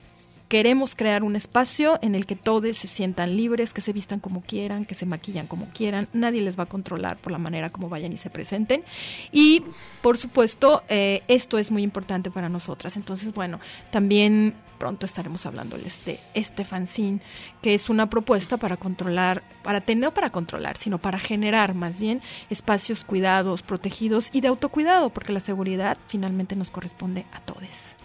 crear 0.47 1.23
un 1.23 1.35
espacio 1.35 1.99
en 2.01 2.15
el 2.15 2.25
que 2.25 2.35
todos 2.35 2.77
se 2.77 2.87
sientan 2.87 3.35
libres, 3.35 3.73
que 3.73 3.81
se 3.81 3.93
vistan 3.93 4.19
como 4.19 4.41
quieran, 4.41 4.85
que 4.85 4.95
se 4.95 5.05
maquillan 5.05 5.47
como 5.47 5.67
quieran, 5.69 6.07
nadie 6.13 6.41
les 6.41 6.57
va 6.57 6.63
a 6.63 6.67
controlar 6.67 7.17
por 7.17 7.31
la 7.31 7.37
manera 7.37 7.69
como 7.69 7.89
vayan 7.89 8.13
y 8.13 8.17
se 8.17 8.29
presenten. 8.29 8.83
Y, 9.31 9.63
por 10.01 10.17
supuesto, 10.17 10.83
eh, 10.89 11.21
esto 11.27 11.57
es 11.57 11.71
muy 11.71 11.83
importante 11.83 12.31
para 12.31 12.49
nosotras. 12.49 12.97
Entonces, 12.97 13.33
bueno, 13.33 13.59
también 13.91 14.55
pronto 14.77 15.05
estaremos 15.05 15.45
hablándoles 15.45 16.05
de 16.05 16.19
este 16.33 16.63
fanzine, 16.63 17.19
que 17.61 17.73
es 17.73 17.89
una 17.89 18.09
propuesta 18.09 18.57
para 18.57 18.77
controlar, 18.77 19.43
para 19.63 19.81
tener, 19.81 20.03
no 20.03 20.13
para 20.13 20.29
controlar, 20.29 20.77
sino 20.77 20.99
para 20.99 21.19
generar 21.19 21.73
más 21.73 21.99
bien 21.99 22.21
espacios 22.49 23.03
cuidados, 23.03 23.63
protegidos 23.63 24.29
y 24.31 24.41
de 24.41 24.47
autocuidado, 24.49 25.09
porque 25.09 25.33
la 25.33 25.39
seguridad 25.39 25.97
finalmente 26.07 26.55
nos 26.55 26.69
corresponde 26.69 27.25
a 27.33 27.41
todos. 27.41 27.96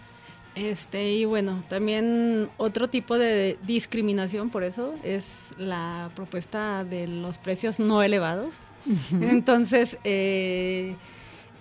Este, 0.54 1.12
y 1.12 1.24
bueno, 1.24 1.64
también 1.68 2.50
otro 2.58 2.88
tipo 2.88 3.16
de 3.16 3.58
discriminación, 3.66 4.50
por 4.50 4.64
eso, 4.64 4.94
es 5.02 5.24
la 5.56 6.10
propuesta 6.14 6.84
de 6.84 7.06
los 7.06 7.38
precios 7.38 7.78
no 7.80 8.02
elevados. 8.02 8.54
Entonces, 9.20 9.96
eh, 10.04 10.96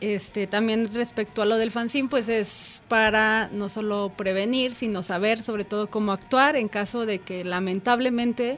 este, 0.01 0.47
también 0.47 0.93
respecto 0.93 1.41
a 1.41 1.45
lo 1.45 1.57
del 1.57 1.71
fanzine, 1.71 2.09
pues 2.09 2.27
es 2.27 2.81
para 2.87 3.49
no 3.53 3.69
solo 3.69 4.11
prevenir, 4.17 4.75
sino 4.75 5.03
saber 5.03 5.43
sobre 5.43 5.63
todo 5.63 5.89
cómo 5.89 6.11
actuar 6.11 6.55
en 6.55 6.67
caso 6.67 7.05
de 7.05 7.19
que 7.19 7.45
lamentablemente 7.45 8.57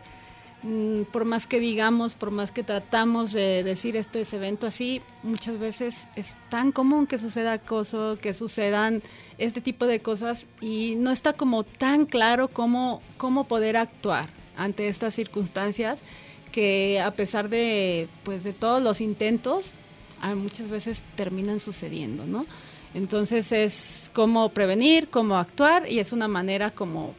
por 1.11 1.26
más 1.26 1.45
que 1.45 1.59
digamos, 1.59 2.16
por 2.16 2.32
más 2.32 2.51
que 2.51 2.64
tratamos 2.64 3.34
de 3.34 3.64
decir 3.64 3.97
esto 3.97 4.20
es 4.20 4.34
evento 4.34 4.66
así, 4.66 5.01
muchas 5.22 5.59
veces 5.59 5.95
es 6.16 6.28
tan 6.49 6.72
común 6.72 7.05
que 7.05 7.18
suceda 7.18 7.53
acoso, 7.53 8.18
que 8.22 8.34
sucedan 8.34 9.01
este 9.38 9.59
tipo 9.59 9.86
de 9.86 9.99
cosas 9.99 10.45
y 10.61 10.95
no 10.95 11.11
está 11.11 11.34
como 11.34 11.64
tan 11.66 12.05
claro 12.05 12.47
cómo, 12.47 13.01
cómo 13.18 13.43
poder 13.43 13.76
actuar 13.76 14.30
ante 14.55 14.88
estas 14.88 15.14
circunstancias 15.14 15.99
que 16.53 17.01
a 17.01 17.11
pesar 17.11 17.49
de 17.49 18.07
pues 18.24 18.43
de 18.43 18.53
todos 18.53 18.82
los 18.82 19.01
intentos 19.01 19.72
muchas 20.36 20.70
veces 20.70 21.01
terminan 21.18 21.59
sucediendo, 21.59 22.26
¿no? 22.26 22.45
Entonces 22.93 23.51
es 23.51 24.09
cómo 24.14 24.49
prevenir, 24.49 25.09
cómo 25.09 25.36
actuar 25.36 25.91
y 25.91 25.99
es 25.99 26.14
una 26.14 26.30
manera 26.30 26.72
como 26.72 27.16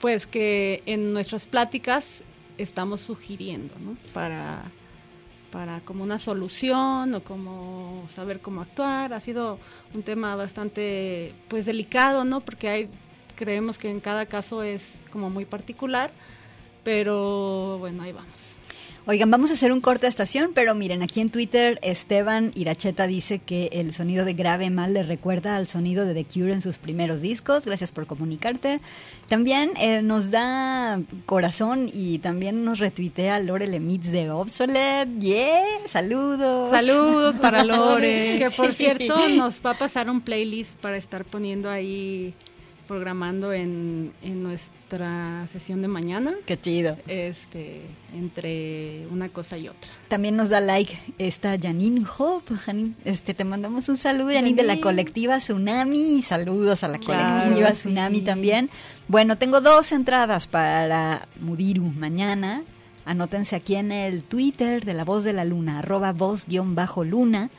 pues 0.00 0.26
que 0.26 0.82
en 0.86 1.12
nuestras 1.12 1.46
pláticas 1.46 2.24
estamos 2.62 3.00
sugiriendo, 3.00 3.74
¿no? 3.78 3.96
Para, 4.12 4.62
para 5.50 5.80
como 5.80 6.04
una 6.04 6.18
solución 6.18 7.14
o 7.14 7.22
como 7.22 8.06
saber 8.14 8.40
cómo 8.40 8.62
actuar. 8.62 9.12
Ha 9.12 9.20
sido 9.20 9.58
un 9.94 10.02
tema 10.02 10.36
bastante 10.36 11.34
pues 11.48 11.66
delicado, 11.66 12.24
¿no? 12.24 12.40
Porque 12.40 12.68
hay 12.68 12.88
creemos 13.40 13.78
que 13.78 13.90
en 13.90 14.00
cada 14.00 14.26
caso 14.26 14.62
es 14.62 14.82
como 15.10 15.30
muy 15.30 15.46
particular, 15.46 16.12
pero 16.84 17.78
bueno, 17.78 18.02
ahí 18.02 18.12
vamos. 18.12 18.49
Oigan, 19.10 19.28
vamos 19.28 19.50
a 19.50 19.54
hacer 19.54 19.72
un 19.72 19.80
corte 19.80 20.02
de 20.02 20.08
estación, 20.10 20.52
pero 20.54 20.72
miren, 20.76 21.02
aquí 21.02 21.20
en 21.20 21.30
Twitter 21.30 21.80
Esteban 21.82 22.52
Iracheta 22.54 23.08
dice 23.08 23.40
que 23.40 23.68
el 23.72 23.92
sonido 23.92 24.24
de 24.24 24.34
grave 24.34 24.70
mal 24.70 24.94
le 24.94 25.02
recuerda 25.02 25.56
al 25.56 25.66
sonido 25.66 26.06
de 26.06 26.14
The 26.14 26.26
Cure 26.32 26.52
en 26.52 26.60
sus 26.60 26.78
primeros 26.78 27.20
discos. 27.20 27.64
Gracias 27.64 27.90
por 27.90 28.06
comunicarte. 28.06 28.78
También 29.28 29.72
eh, 29.80 30.00
nos 30.00 30.30
da 30.30 31.00
corazón 31.26 31.90
y 31.92 32.20
también 32.20 32.64
nos 32.64 32.78
retuitea 32.78 33.40
Lore 33.40 33.66
Lemitz 33.66 34.12
de 34.12 34.30
Obsolete. 34.30 35.10
¡Yeah! 35.18 35.88
¡Saludos! 35.88 36.70
Saludos 36.70 37.34
para 37.34 37.64
Lore. 37.64 38.36
que 38.38 38.48
por 38.56 38.72
cierto 38.74 39.28
nos 39.30 39.60
va 39.60 39.72
a 39.72 39.74
pasar 39.74 40.08
un 40.08 40.20
playlist 40.20 40.74
para 40.78 40.96
estar 40.96 41.24
poniendo 41.24 41.68
ahí, 41.68 42.32
programando 42.90 43.52
en, 43.52 44.12
en 44.20 44.42
nuestro 44.42 45.06
sesión 45.52 45.80
de 45.80 45.86
mañana. 45.86 46.32
Qué 46.44 46.60
chido. 46.60 46.96
Este, 47.06 47.82
entre 48.12 49.06
una 49.12 49.28
cosa 49.28 49.56
y 49.56 49.68
otra. 49.68 49.88
También 50.08 50.34
nos 50.34 50.48
da 50.48 50.58
like 50.58 50.98
esta 51.18 51.56
Janine 51.56 52.04
Hope. 52.18 52.52
este, 53.04 53.32
te 53.32 53.44
mandamos 53.44 53.88
un 53.88 53.96
saludo, 53.96 54.32
Janine, 54.32 54.60
de 54.60 54.66
la 54.66 54.80
colectiva 54.80 55.38
Tsunami. 55.38 56.20
Saludos 56.22 56.82
a 56.82 56.88
la 56.88 56.98
colectiva 56.98 57.70
Tsunami 57.70 58.22
también. 58.22 58.70
Bueno, 59.06 59.38
tengo 59.38 59.60
dos 59.60 59.92
entradas 59.92 60.48
para 60.48 61.28
Mudiru 61.38 61.84
mañana. 61.84 62.64
Anótense 63.04 63.54
aquí 63.54 63.76
en 63.76 63.92
el 63.92 64.24
Twitter 64.24 64.84
de 64.84 64.94
la 64.94 65.04
voz 65.04 65.22
de 65.22 65.32
la 65.32 65.44
luna, 65.44 65.78
arroba 65.78 66.12
voz-luna. 66.12 67.50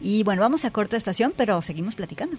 Y 0.00 0.24
bueno, 0.24 0.42
vamos 0.42 0.64
a 0.64 0.72
corta 0.72 0.96
estación, 0.96 1.32
pero 1.36 1.62
seguimos 1.62 1.94
platicando. 1.94 2.38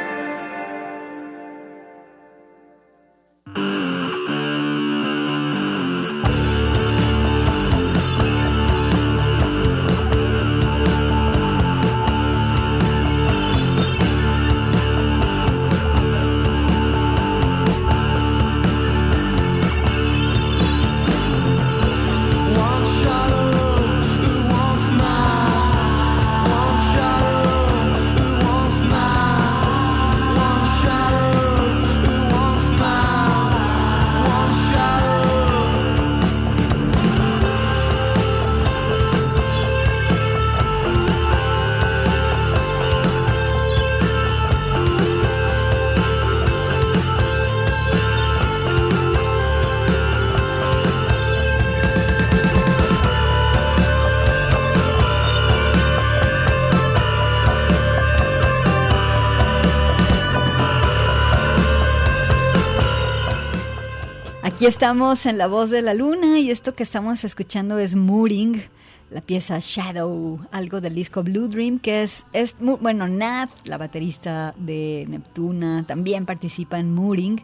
Aquí 64.61 64.67
estamos 64.67 65.25
en 65.25 65.39
La 65.39 65.47
Voz 65.47 65.71
de 65.71 65.81
la 65.81 65.95
Luna 65.95 66.37
y 66.37 66.51
esto 66.51 66.75
que 66.75 66.83
estamos 66.83 67.23
escuchando 67.23 67.79
es 67.79 67.95
Mooring, 67.95 68.61
la 69.09 69.21
pieza 69.21 69.57
Shadow, 69.59 70.39
algo 70.51 70.81
del 70.81 70.93
disco 70.93 71.23
Blue 71.23 71.47
Dream, 71.47 71.79
que 71.79 72.03
es, 72.03 72.25
bueno, 72.59 73.07
Nat, 73.07 73.49
la 73.65 73.79
baterista 73.79 74.53
de 74.59 75.07
Neptuna, 75.09 75.83
también 75.87 76.27
participa 76.27 76.77
en 76.77 76.93
Mooring 76.93 77.41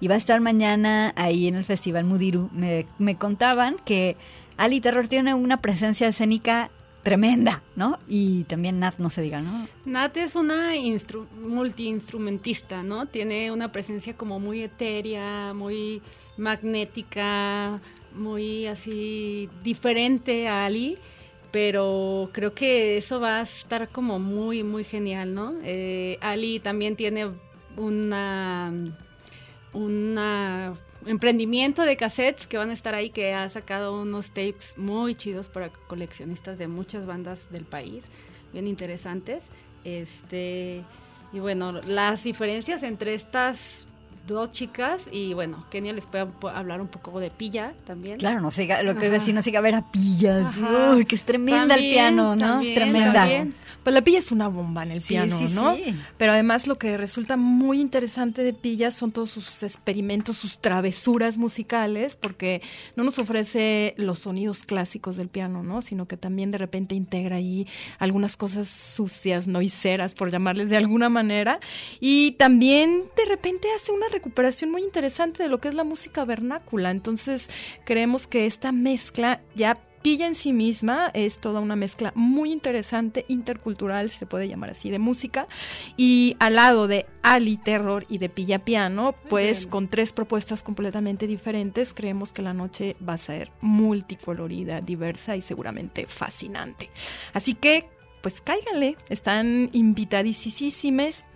y 0.00 0.08
va 0.08 0.16
a 0.16 0.18
estar 0.18 0.40
mañana 0.40 1.12
ahí 1.14 1.46
en 1.46 1.54
el 1.54 1.62
Festival 1.62 2.02
Mudiru. 2.02 2.50
Me, 2.52 2.88
me 2.98 3.14
contaban 3.14 3.76
que 3.84 4.16
Ali 4.56 4.80
Terror 4.80 5.06
tiene 5.06 5.34
una 5.34 5.62
presencia 5.62 6.08
escénica 6.08 6.72
tremenda, 7.04 7.62
¿no? 7.76 8.00
Y 8.08 8.42
también 8.42 8.80
Nat, 8.80 8.98
no 8.98 9.08
se 9.10 9.22
diga, 9.22 9.40
¿no? 9.40 9.68
Nat 9.84 10.16
es 10.16 10.34
una 10.34 10.72
multiinstrumentista, 11.40 12.82
¿no? 12.82 13.06
Tiene 13.06 13.52
una 13.52 13.70
presencia 13.70 14.16
como 14.16 14.40
muy 14.40 14.62
etérea, 14.62 15.54
muy 15.54 16.02
magnética, 16.36 17.80
muy 18.12 18.66
así 18.66 19.48
diferente 19.62 20.48
a 20.48 20.66
Ali, 20.66 20.98
pero 21.50 22.30
creo 22.32 22.54
que 22.54 22.96
eso 22.96 23.20
va 23.20 23.38
a 23.38 23.42
estar 23.42 23.88
como 23.88 24.18
muy, 24.18 24.62
muy 24.62 24.84
genial, 24.84 25.34
¿no? 25.34 25.54
Eh, 25.62 26.18
Ali 26.20 26.60
también 26.60 26.96
tiene 26.96 27.30
una, 27.76 28.72
emprendimiento 31.06 31.82
de 31.82 31.96
cassettes 31.96 32.46
que 32.46 32.58
van 32.58 32.70
a 32.70 32.72
estar 32.72 32.94
ahí, 32.94 33.10
que 33.10 33.34
ha 33.34 33.48
sacado 33.48 34.00
unos 34.00 34.30
tapes 34.30 34.74
muy 34.76 35.14
chidos 35.14 35.48
para 35.48 35.70
coleccionistas 35.70 36.58
de 36.58 36.68
muchas 36.68 37.06
bandas 37.06 37.50
del 37.50 37.64
país, 37.64 38.04
bien 38.52 38.66
interesantes. 38.66 39.44
Este, 39.84 40.82
y 41.32 41.38
bueno, 41.38 41.72
las 41.86 42.24
diferencias 42.24 42.82
entre 42.82 43.14
estas 43.14 43.85
dos 44.26 44.52
chicas 44.52 45.00
y 45.10 45.34
bueno, 45.34 45.64
Kenia 45.70 45.92
les 45.92 46.04
puede 46.04 46.26
hablar 46.54 46.80
un 46.80 46.88
poco 46.88 47.20
de 47.20 47.30
Pilla 47.30 47.72
también. 47.86 48.18
Claro, 48.18 48.40
no 48.40 48.50
sé, 48.50 48.68
lo 48.82 48.96
que 48.96 49.10
decir, 49.10 49.34
no 49.34 49.42
sé, 49.42 49.56
a 49.56 49.60
ver 49.60 49.74
a 49.74 49.90
Pilla, 49.90 50.44
que 51.08 51.14
es 51.14 51.24
tremenda 51.24 51.74
el 51.76 51.80
piano, 51.80 52.36
¿no? 52.36 52.60
tremenda. 52.60 53.26
Pues 53.86 53.94
la 53.94 54.02
Pilla 54.02 54.18
es 54.18 54.32
una 54.32 54.48
bomba 54.48 54.82
en 54.82 54.90
el 54.90 55.00
piano, 55.00 55.40
¿no? 55.50 55.76
Pero 56.18 56.32
además 56.32 56.66
lo 56.66 56.76
que 56.76 56.96
resulta 56.96 57.36
muy 57.36 57.80
interesante 57.80 58.42
de 58.42 58.52
Pilla 58.52 58.90
son 58.90 59.12
todos 59.12 59.30
sus 59.30 59.62
experimentos, 59.62 60.36
sus 60.36 60.58
travesuras 60.58 61.38
musicales, 61.38 62.16
porque 62.16 62.62
no 62.96 63.04
nos 63.04 63.20
ofrece 63.20 63.94
los 63.96 64.18
sonidos 64.18 64.64
clásicos 64.64 65.14
del 65.14 65.28
piano, 65.28 65.62
¿no? 65.62 65.82
Sino 65.82 66.08
que 66.08 66.16
también 66.16 66.50
de 66.50 66.58
repente 66.58 66.96
integra 66.96 67.36
ahí 67.36 67.68
algunas 68.00 68.36
cosas 68.36 68.66
sucias, 68.66 69.46
noiseras, 69.46 70.14
por 70.14 70.32
llamarles 70.32 70.68
de 70.68 70.78
alguna 70.78 71.08
manera, 71.08 71.60
y 72.00 72.32
también 72.32 73.04
de 73.16 73.24
repente 73.26 73.68
hace 73.76 73.92
una 73.92 74.08
recuperación 74.08 74.72
muy 74.72 74.82
interesante 74.82 75.44
de 75.44 75.48
lo 75.48 75.60
que 75.60 75.68
es 75.68 75.74
la 75.74 75.84
música 75.84 76.24
vernácula. 76.24 76.90
Entonces, 76.90 77.48
creemos 77.84 78.26
que 78.26 78.46
esta 78.46 78.72
mezcla 78.72 79.42
ya 79.54 79.78
Pilla 80.02 80.26
en 80.26 80.34
sí 80.34 80.52
misma 80.52 81.10
es 81.14 81.38
toda 81.38 81.60
una 81.60 81.76
mezcla 81.76 82.12
muy 82.14 82.52
interesante, 82.52 83.24
intercultural, 83.28 84.10
se 84.10 84.26
puede 84.26 84.48
llamar 84.48 84.70
así, 84.70 84.90
de 84.90 84.98
música. 84.98 85.48
Y 85.96 86.36
al 86.38 86.54
lado 86.54 86.86
de 86.86 87.06
Ali 87.22 87.56
Terror 87.56 88.04
y 88.08 88.18
de 88.18 88.28
Pilla 88.28 88.64
Piano, 88.64 89.14
pues 89.28 89.66
con 89.66 89.88
tres 89.88 90.12
propuestas 90.12 90.62
completamente 90.62 91.26
diferentes, 91.26 91.92
creemos 91.92 92.32
que 92.32 92.42
la 92.42 92.54
noche 92.54 92.96
va 93.06 93.14
a 93.14 93.18
ser 93.18 93.50
multicolorida, 93.60 94.80
diversa 94.80 95.36
y 95.36 95.42
seguramente 95.42 96.06
fascinante. 96.06 96.90
Así 97.32 97.54
que, 97.54 97.88
pues 98.22 98.40
cáiganle, 98.40 98.96
están 99.08 99.70
invitadísimas 99.72 101.26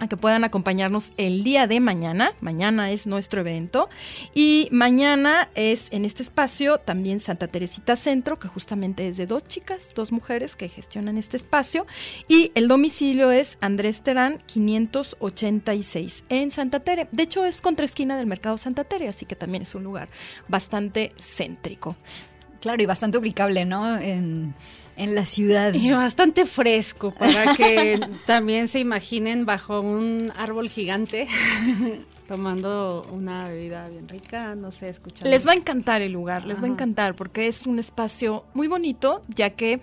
a 0.00 0.08
que 0.08 0.16
puedan 0.16 0.44
acompañarnos 0.44 1.12
el 1.18 1.44
día 1.44 1.66
de 1.66 1.78
mañana. 1.78 2.32
Mañana 2.40 2.90
es 2.90 3.06
nuestro 3.06 3.42
evento. 3.42 3.90
Y 4.34 4.68
mañana 4.72 5.50
es 5.54 5.88
en 5.90 6.04
este 6.04 6.22
espacio 6.22 6.78
también 6.78 7.20
Santa 7.20 7.48
Teresita 7.48 7.96
Centro, 7.96 8.38
que 8.38 8.48
justamente 8.48 9.06
es 9.06 9.18
de 9.18 9.26
dos 9.26 9.46
chicas, 9.46 9.90
dos 9.94 10.10
mujeres 10.10 10.56
que 10.56 10.68
gestionan 10.68 11.18
este 11.18 11.36
espacio. 11.36 11.86
Y 12.28 12.50
el 12.54 12.66
domicilio 12.66 13.30
es 13.30 13.58
Andrés 13.60 14.00
Terán 14.00 14.42
586 14.46 16.24
en 16.30 16.50
Santa 16.50 16.80
Tere. 16.80 17.06
De 17.12 17.22
hecho, 17.24 17.44
es 17.44 17.60
contra 17.60 17.84
esquina 17.84 18.16
del 18.16 18.26
Mercado 18.26 18.56
Santa 18.56 18.84
Tere, 18.84 19.06
así 19.06 19.26
que 19.26 19.36
también 19.36 19.62
es 19.62 19.74
un 19.74 19.84
lugar 19.84 20.08
bastante 20.48 21.10
céntrico. 21.18 21.94
Claro, 22.60 22.82
y 22.82 22.86
bastante 22.86 23.18
ubicable, 23.18 23.64
¿no? 23.64 23.98
En 23.98 24.54
en 25.00 25.14
la 25.14 25.24
ciudad. 25.24 25.72
Y 25.72 25.90
bastante 25.92 26.44
fresco 26.44 27.12
para 27.12 27.54
que 27.56 27.98
también 28.26 28.68
se 28.68 28.78
imaginen 28.78 29.46
bajo 29.46 29.80
un 29.80 30.30
árbol 30.36 30.68
gigante 30.68 31.26
tomando 32.28 33.08
una 33.10 33.48
bebida 33.48 33.88
bien 33.88 34.08
rica, 34.08 34.54
no 34.54 34.70
sé, 34.70 34.90
escuchando. 34.90 35.30
Les 35.30 35.46
va 35.46 35.52
a 35.52 35.54
encantar 35.54 36.02
el 36.02 36.12
lugar, 36.12 36.44
les 36.44 36.62
va 36.62 36.66
a 36.66 36.68
encantar 36.68 37.16
porque 37.16 37.46
es 37.46 37.66
un 37.66 37.78
espacio 37.78 38.44
muy 38.52 38.68
bonito, 38.68 39.22
ya 39.28 39.50
que 39.50 39.80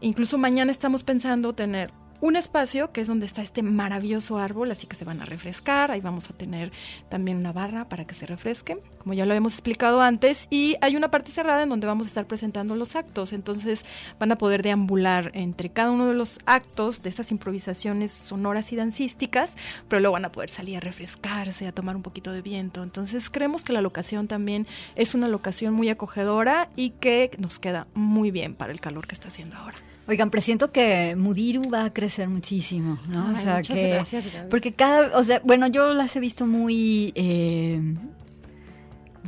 incluso 0.00 0.38
mañana 0.38 0.70
estamos 0.70 1.02
pensando 1.02 1.52
tener 1.52 1.92
un 2.20 2.36
espacio 2.36 2.92
que 2.92 3.00
es 3.00 3.06
donde 3.06 3.26
está 3.26 3.42
este 3.42 3.62
maravilloso 3.62 4.38
árbol, 4.38 4.70
así 4.70 4.86
que 4.86 4.96
se 4.96 5.04
van 5.04 5.20
a 5.22 5.24
refrescar. 5.24 5.90
Ahí 5.90 6.00
vamos 6.00 6.30
a 6.30 6.34
tener 6.34 6.70
también 7.08 7.36
una 7.36 7.52
barra 7.52 7.88
para 7.88 8.06
que 8.06 8.14
se 8.14 8.26
refresque, 8.26 8.78
como 8.98 9.14
ya 9.14 9.26
lo 9.26 9.34
hemos 9.34 9.54
explicado 9.54 10.02
antes. 10.02 10.46
Y 10.50 10.76
hay 10.80 10.96
una 10.96 11.10
parte 11.10 11.30
cerrada 11.30 11.62
en 11.62 11.68
donde 11.68 11.86
vamos 11.86 12.06
a 12.06 12.10
estar 12.10 12.26
presentando 12.26 12.74
los 12.76 12.96
actos. 12.96 13.32
Entonces 13.32 13.84
van 14.18 14.32
a 14.32 14.38
poder 14.38 14.62
deambular 14.62 15.30
entre 15.34 15.70
cada 15.70 15.90
uno 15.90 16.06
de 16.06 16.14
los 16.14 16.38
actos 16.46 17.02
de 17.02 17.08
estas 17.08 17.30
improvisaciones 17.30 18.12
sonoras 18.12 18.72
y 18.72 18.76
dancísticas, 18.76 19.56
pero 19.88 20.00
luego 20.00 20.14
van 20.14 20.24
a 20.24 20.32
poder 20.32 20.50
salir 20.50 20.76
a 20.76 20.80
refrescarse, 20.80 21.66
a 21.66 21.72
tomar 21.72 21.96
un 21.96 22.02
poquito 22.02 22.32
de 22.32 22.42
viento. 22.42 22.82
Entonces 22.82 23.30
creemos 23.30 23.64
que 23.64 23.72
la 23.72 23.80
locación 23.80 24.28
también 24.28 24.66
es 24.96 25.14
una 25.14 25.28
locación 25.28 25.74
muy 25.74 25.88
acogedora 25.88 26.68
y 26.76 26.90
que 26.90 27.30
nos 27.38 27.58
queda 27.58 27.86
muy 27.94 28.30
bien 28.30 28.54
para 28.54 28.72
el 28.72 28.80
calor 28.80 29.06
que 29.06 29.14
está 29.14 29.28
haciendo 29.28 29.56
ahora. 29.56 29.78
Oigan, 30.10 30.28
presiento 30.28 30.72
que 30.72 31.14
Mudiru 31.16 31.70
va 31.70 31.84
a 31.84 31.92
crecer 31.92 32.28
muchísimo, 32.28 32.98
¿no? 33.06 33.28
Ay, 33.28 33.34
o 33.34 33.38
sea, 33.38 33.56
muchas 33.58 33.76
que. 33.76 33.88
gracias, 33.90 34.24
porque 34.50 34.72
cada. 34.72 35.16
O 35.16 35.22
sea, 35.22 35.40
bueno, 35.44 35.68
yo 35.68 35.94
las 35.94 36.16
he 36.16 36.20
visto 36.20 36.48
muy. 36.48 37.12
eh, 37.14 37.80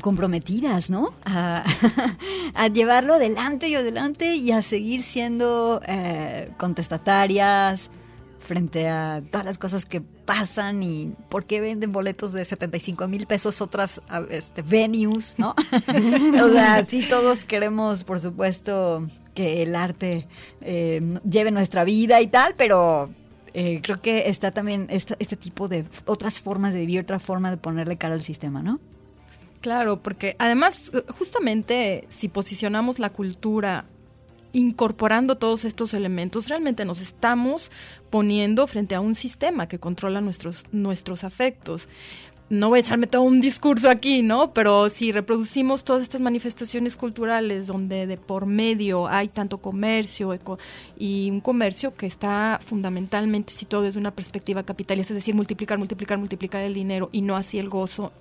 comprometidas, 0.00 0.90
¿no? 0.90 1.14
A, 1.24 1.62
a 2.54 2.66
llevarlo 2.66 3.14
adelante 3.14 3.68
y 3.68 3.76
adelante 3.76 4.34
y 4.34 4.50
a 4.50 4.60
seguir 4.62 5.02
siendo 5.02 5.80
eh, 5.86 6.50
contestatarias 6.56 7.88
frente 8.40 8.88
a 8.88 9.22
todas 9.30 9.46
las 9.46 9.58
cosas 9.58 9.86
que 9.86 10.00
pasan 10.00 10.82
y 10.82 11.14
por 11.28 11.44
qué 11.44 11.60
venden 11.60 11.92
boletos 11.92 12.32
de 12.32 12.44
75 12.44 13.06
mil 13.06 13.26
pesos 13.26 13.60
otras 13.60 14.02
este, 14.30 14.62
venues, 14.62 15.38
¿no? 15.38 15.54
o 16.42 16.48
sea, 16.48 16.84
sí 16.84 17.06
todos 17.08 17.44
queremos, 17.44 18.02
por 18.02 18.18
supuesto, 18.18 19.06
que 19.34 19.62
el 19.62 19.74
arte 19.76 20.26
eh, 20.60 21.00
lleve 21.28 21.50
nuestra 21.50 21.84
vida 21.84 22.20
y 22.20 22.26
tal, 22.26 22.54
pero 22.56 23.10
eh, 23.54 23.80
creo 23.82 24.00
que 24.00 24.28
está 24.28 24.50
también 24.50 24.86
esta- 24.90 25.16
este 25.18 25.36
tipo 25.36 25.68
de 25.68 25.84
otras 26.06 26.40
formas 26.40 26.74
de 26.74 26.80
vivir, 26.80 27.00
otra 27.00 27.18
forma 27.18 27.50
de 27.50 27.56
ponerle 27.56 27.96
cara 27.96 28.14
al 28.14 28.22
sistema, 28.22 28.62
¿no? 28.62 28.80
Claro, 29.60 30.02
porque 30.02 30.34
además, 30.38 30.90
justamente 31.18 32.06
si 32.08 32.28
posicionamos 32.28 32.98
la 32.98 33.10
cultura 33.10 33.84
incorporando 34.52 35.38
todos 35.38 35.64
estos 35.64 35.94
elementos, 35.94 36.48
realmente 36.48 36.84
nos 36.84 37.00
estamos 37.00 37.70
poniendo 38.10 38.66
frente 38.66 38.94
a 38.94 39.00
un 39.00 39.14
sistema 39.14 39.66
que 39.68 39.78
controla 39.78 40.20
nuestros, 40.20 40.64
nuestros 40.72 41.24
afectos. 41.24 41.88
No 42.48 42.68
voy 42.68 42.78
a 42.78 42.80
echarme 42.80 43.06
todo 43.06 43.22
un 43.22 43.40
discurso 43.40 43.88
aquí, 43.88 44.20
¿no? 44.20 44.52
Pero 44.52 44.90
si 44.90 45.10
reproducimos 45.10 45.84
todas 45.84 46.02
estas 46.02 46.20
manifestaciones 46.20 46.96
culturales 46.96 47.66
donde 47.66 48.06
de 48.06 48.18
por 48.18 48.44
medio 48.44 49.08
hay 49.08 49.28
tanto 49.28 49.56
comercio 49.58 50.34
eco- 50.34 50.58
y 50.98 51.30
un 51.30 51.40
comercio 51.40 51.94
que 51.94 52.04
está 52.04 52.60
fundamentalmente 52.62 53.54
situado 53.54 53.84
desde 53.84 53.98
una 53.98 54.10
perspectiva 54.10 54.64
capitalista, 54.64 55.14
es 55.14 55.18
decir, 55.20 55.34
multiplicar, 55.34 55.78
multiplicar, 55.78 56.18
multiplicar 56.18 56.60
el 56.62 56.74
dinero 56.74 57.08
y 57.10 57.22
no 57.22 57.36
así 57.36 57.58
el 57.58 57.70
gozo, 57.70 58.12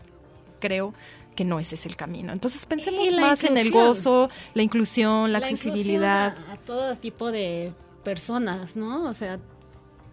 creo 0.61 0.93
que 1.35 1.43
no 1.43 1.59
ese 1.59 1.75
es 1.75 1.85
el 1.85 1.97
camino. 1.97 2.31
Entonces 2.31 2.65
pensemos 2.65 3.13
más 3.15 3.43
en 3.43 3.57
el 3.57 3.69
gozo, 3.71 4.29
la 4.53 4.63
inclusión, 4.63 5.33
la, 5.33 5.39
La 5.39 5.47
accesibilidad. 5.47 6.35
A, 6.49 6.53
a 6.53 6.57
todo 6.57 6.95
tipo 6.95 7.31
de 7.33 7.73
personas, 8.05 8.77
¿no? 8.77 9.07
O 9.09 9.13
sea, 9.13 9.39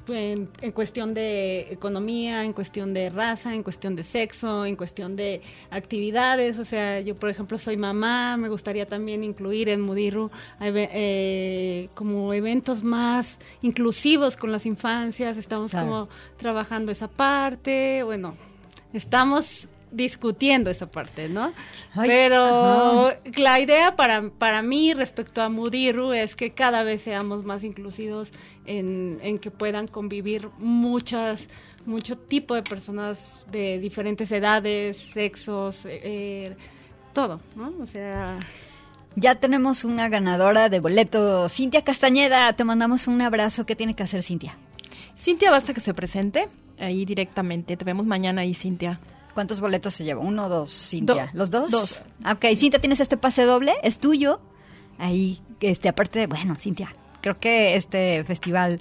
en, 0.08 0.48
en 0.60 0.72
cuestión 0.72 1.14
de 1.14 1.72
economía, 1.72 2.44
en 2.44 2.52
cuestión 2.52 2.94
de 2.94 3.10
raza, 3.10 3.54
en 3.54 3.62
cuestión 3.62 3.96
de 3.96 4.02
sexo, 4.02 4.64
en 4.64 4.76
cuestión 4.76 5.16
de 5.16 5.42
actividades. 5.70 6.58
O 6.58 6.64
sea, 6.64 7.00
yo, 7.00 7.16
por 7.16 7.28
ejemplo, 7.30 7.58
soy 7.58 7.76
mamá, 7.76 8.36
me 8.36 8.48
gustaría 8.48 8.86
también 8.86 9.24
incluir 9.24 9.68
en 9.68 9.80
Mudiru 9.80 10.30
eh, 10.60 11.88
como 11.94 12.32
eventos 12.34 12.82
más 12.82 13.38
inclusivos 13.62 14.36
con 14.36 14.52
las 14.52 14.66
infancias. 14.66 15.36
Estamos 15.36 15.70
Claro. 15.70 15.86
como 15.86 16.08
trabajando 16.36 16.92
esa 16.92 17.08
parte. 17.08 18.02
Bueno, 18.02 18.36
estamos 18.92 19.68
discutiendo 19.90 20.68
esa 20.70 20.90
parte, 20.90 21.30
¿no? 21.30 21.52
Ay, 21.94 22.08
Pero 22.10 22.44
ajá. 23.08 23.18
la 23.36 23.58
idea 23.58 23.96
para, 23.96 24.28
para 24.30 24.60
mí 24.60 24.92
respecto 24.92 25.40
a 25.40 25.48
Mudiru 25.48 26.12
es 26.12 26.36
que 26.36 26.50
cada 26.50 26.82
vez 26.82 27.00
seamos 27.02 27.44
más 27.44 27.64
inclusivos 27.64 28.30
en, 28.68 29.18
en 29.22 29.38
que 29.38 29.50
puedan 29.50 29.86
convivir 29.88 30.48
muchas, 30.58 31.48
mucho 31.86 32.16
tipo 32.16 32.54
de 32.54 32.62
personas 32.62 33.18
de 33.50 33.78
diferentes 33.78 34.30
edades, 34.30 34.98
sexos, 34.98 35.78
eh, 35.86 36.56
todo, 37.12 37.40
¿no? 37.56 37.72
O 37.80 37.86
sea, 37.86 38.38
Ya 39.16 39.34
tenemos 39.36 39.84
una 39.84 40.08
ganadora 40.08 40.68
de 40.68 40.78
boleto, 40.80 41.48
Cintia 41.48 41.82
Castañeda. 41.82 42.52
Te 42.52 42.62
mandamos 42.64 43.08
un 43.08 43.20
abrazo. 43.22 43.66
¿Qué 43.66 43.74
tiene 43.74 43.94
que 43.96 44.02
hacer 44.04 44.22
Cintia? 44.22 44.56
Cintia, 45.16 45.50
basta 45.50 45.74
que 45.74 45.80
se 45.80 45.92
presente 45.94 46.48
ahí 46.78 47.04
directamente. 47.04 47.76
Te 47.76 47.84
vemos 47.84 48.06
mañana 48.06 48.42
ahí, 48.42 48.54
Cintia. 48.54 49.00
¿Cuántos 49.34 49.60
boletos 49.60 49.94
se 49.94 50.04
lleva? 50.04 50.20
¿Uno 50.20 50.46
o 50.46 50.48
dos, 50.48 50.70
Cintia? 50.70 51.26
Do- 51.26 51.30
¿Los 51.38 51.50
dos? 51.50 51.70
dos. 51.70 52.02
Ah, 52.22 52.32
Ok, 52.34 52.44
Cintia, 52.56 52.80
tienes 52.80 53.00
este 53.00 53.16
pase 53.16 53.44
doble, 53.44 53.72
es 53.82 53.98
tuyo. 53.98 54.40
Ahí, 54.98 55.40
este, 55.60 55.88
aparte 55.88 56.18
de, 56.20 56.26
bueno, 56.28 56.54
Cintia, 56.56 56.92
creo 57.20 57.38
que 57.40 57.74
este 57.76 58.24
festival 58.24 58.80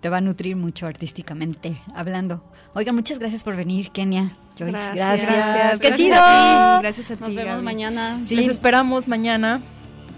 te 0.00 0.08
va 0.08 0.18
a 0.18 0.20
nutrir 0.20 0.56
mucho 0.56 0.86
artísticamente 0.86 1.80
hablando. 1.94 2.42
Oigan, 2.74 2.94
muchas 2.94 3.18
gracias 3.18 3.42
por 3.44 3.56
venir, 3.56 3.90
Kenia. 3.90 4.30
Joyce, 4.58 4.72
Gracias. 4.72 4.94
gracias. 4.96 5.28
Gracias. 5.28 5.78
¡Qué 5.80 5.88
Gracias 5.88 5.96
chido! 5.98 6.16
a 6.18 6.76
ti. 6.76 6.82
Gracias 6.82 7.10
a 7.10 7.14
nos 7.16 7.28
ti. 7.30 7.36
vemos 7.36 7.50
Gaby. 7.52 7.62
mañana. 7.64 8.20
Sí. 8.24 8.36
Les 8.36 8.48
esperamos 8.48 9.08
mañana. 9.08 9.60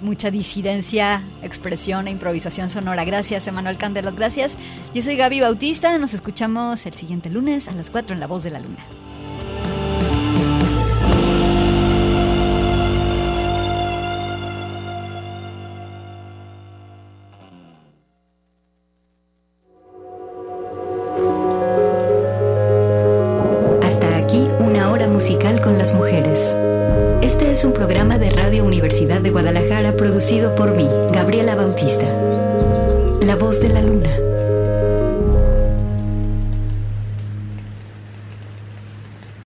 Mucha 0.03 0.31
disidencia, 0.31 1.23
expresión 1.43 2.09
e 2.09 2.11
improvisación 2.11 2.71
sonora. 2.71 3.05
Gracias, 3.05 3.47
Emanuel 3.47 3.77
Candelas. 3.77 4.16
Gracias. 4.16 4.57
Yo 4.95 5.03
soy 5.03 5.16
Gaby 5.16 5.41
Bautista. 5.41 5.97
Nos 5.99 6.14
escuchamos 6.14 6.87
el 6.87 6.95
siguiente 6.95 7.29
lunes 7.31 7.68
a 7.68 7.73
las 7.73 7.91
4 7.91 8.14
en 8.14 8.21
La 8.21 8.27
Voz 8.27 8.43
de 8.43 8.51
la 8.51 8.61
Luna. 8.61 8.79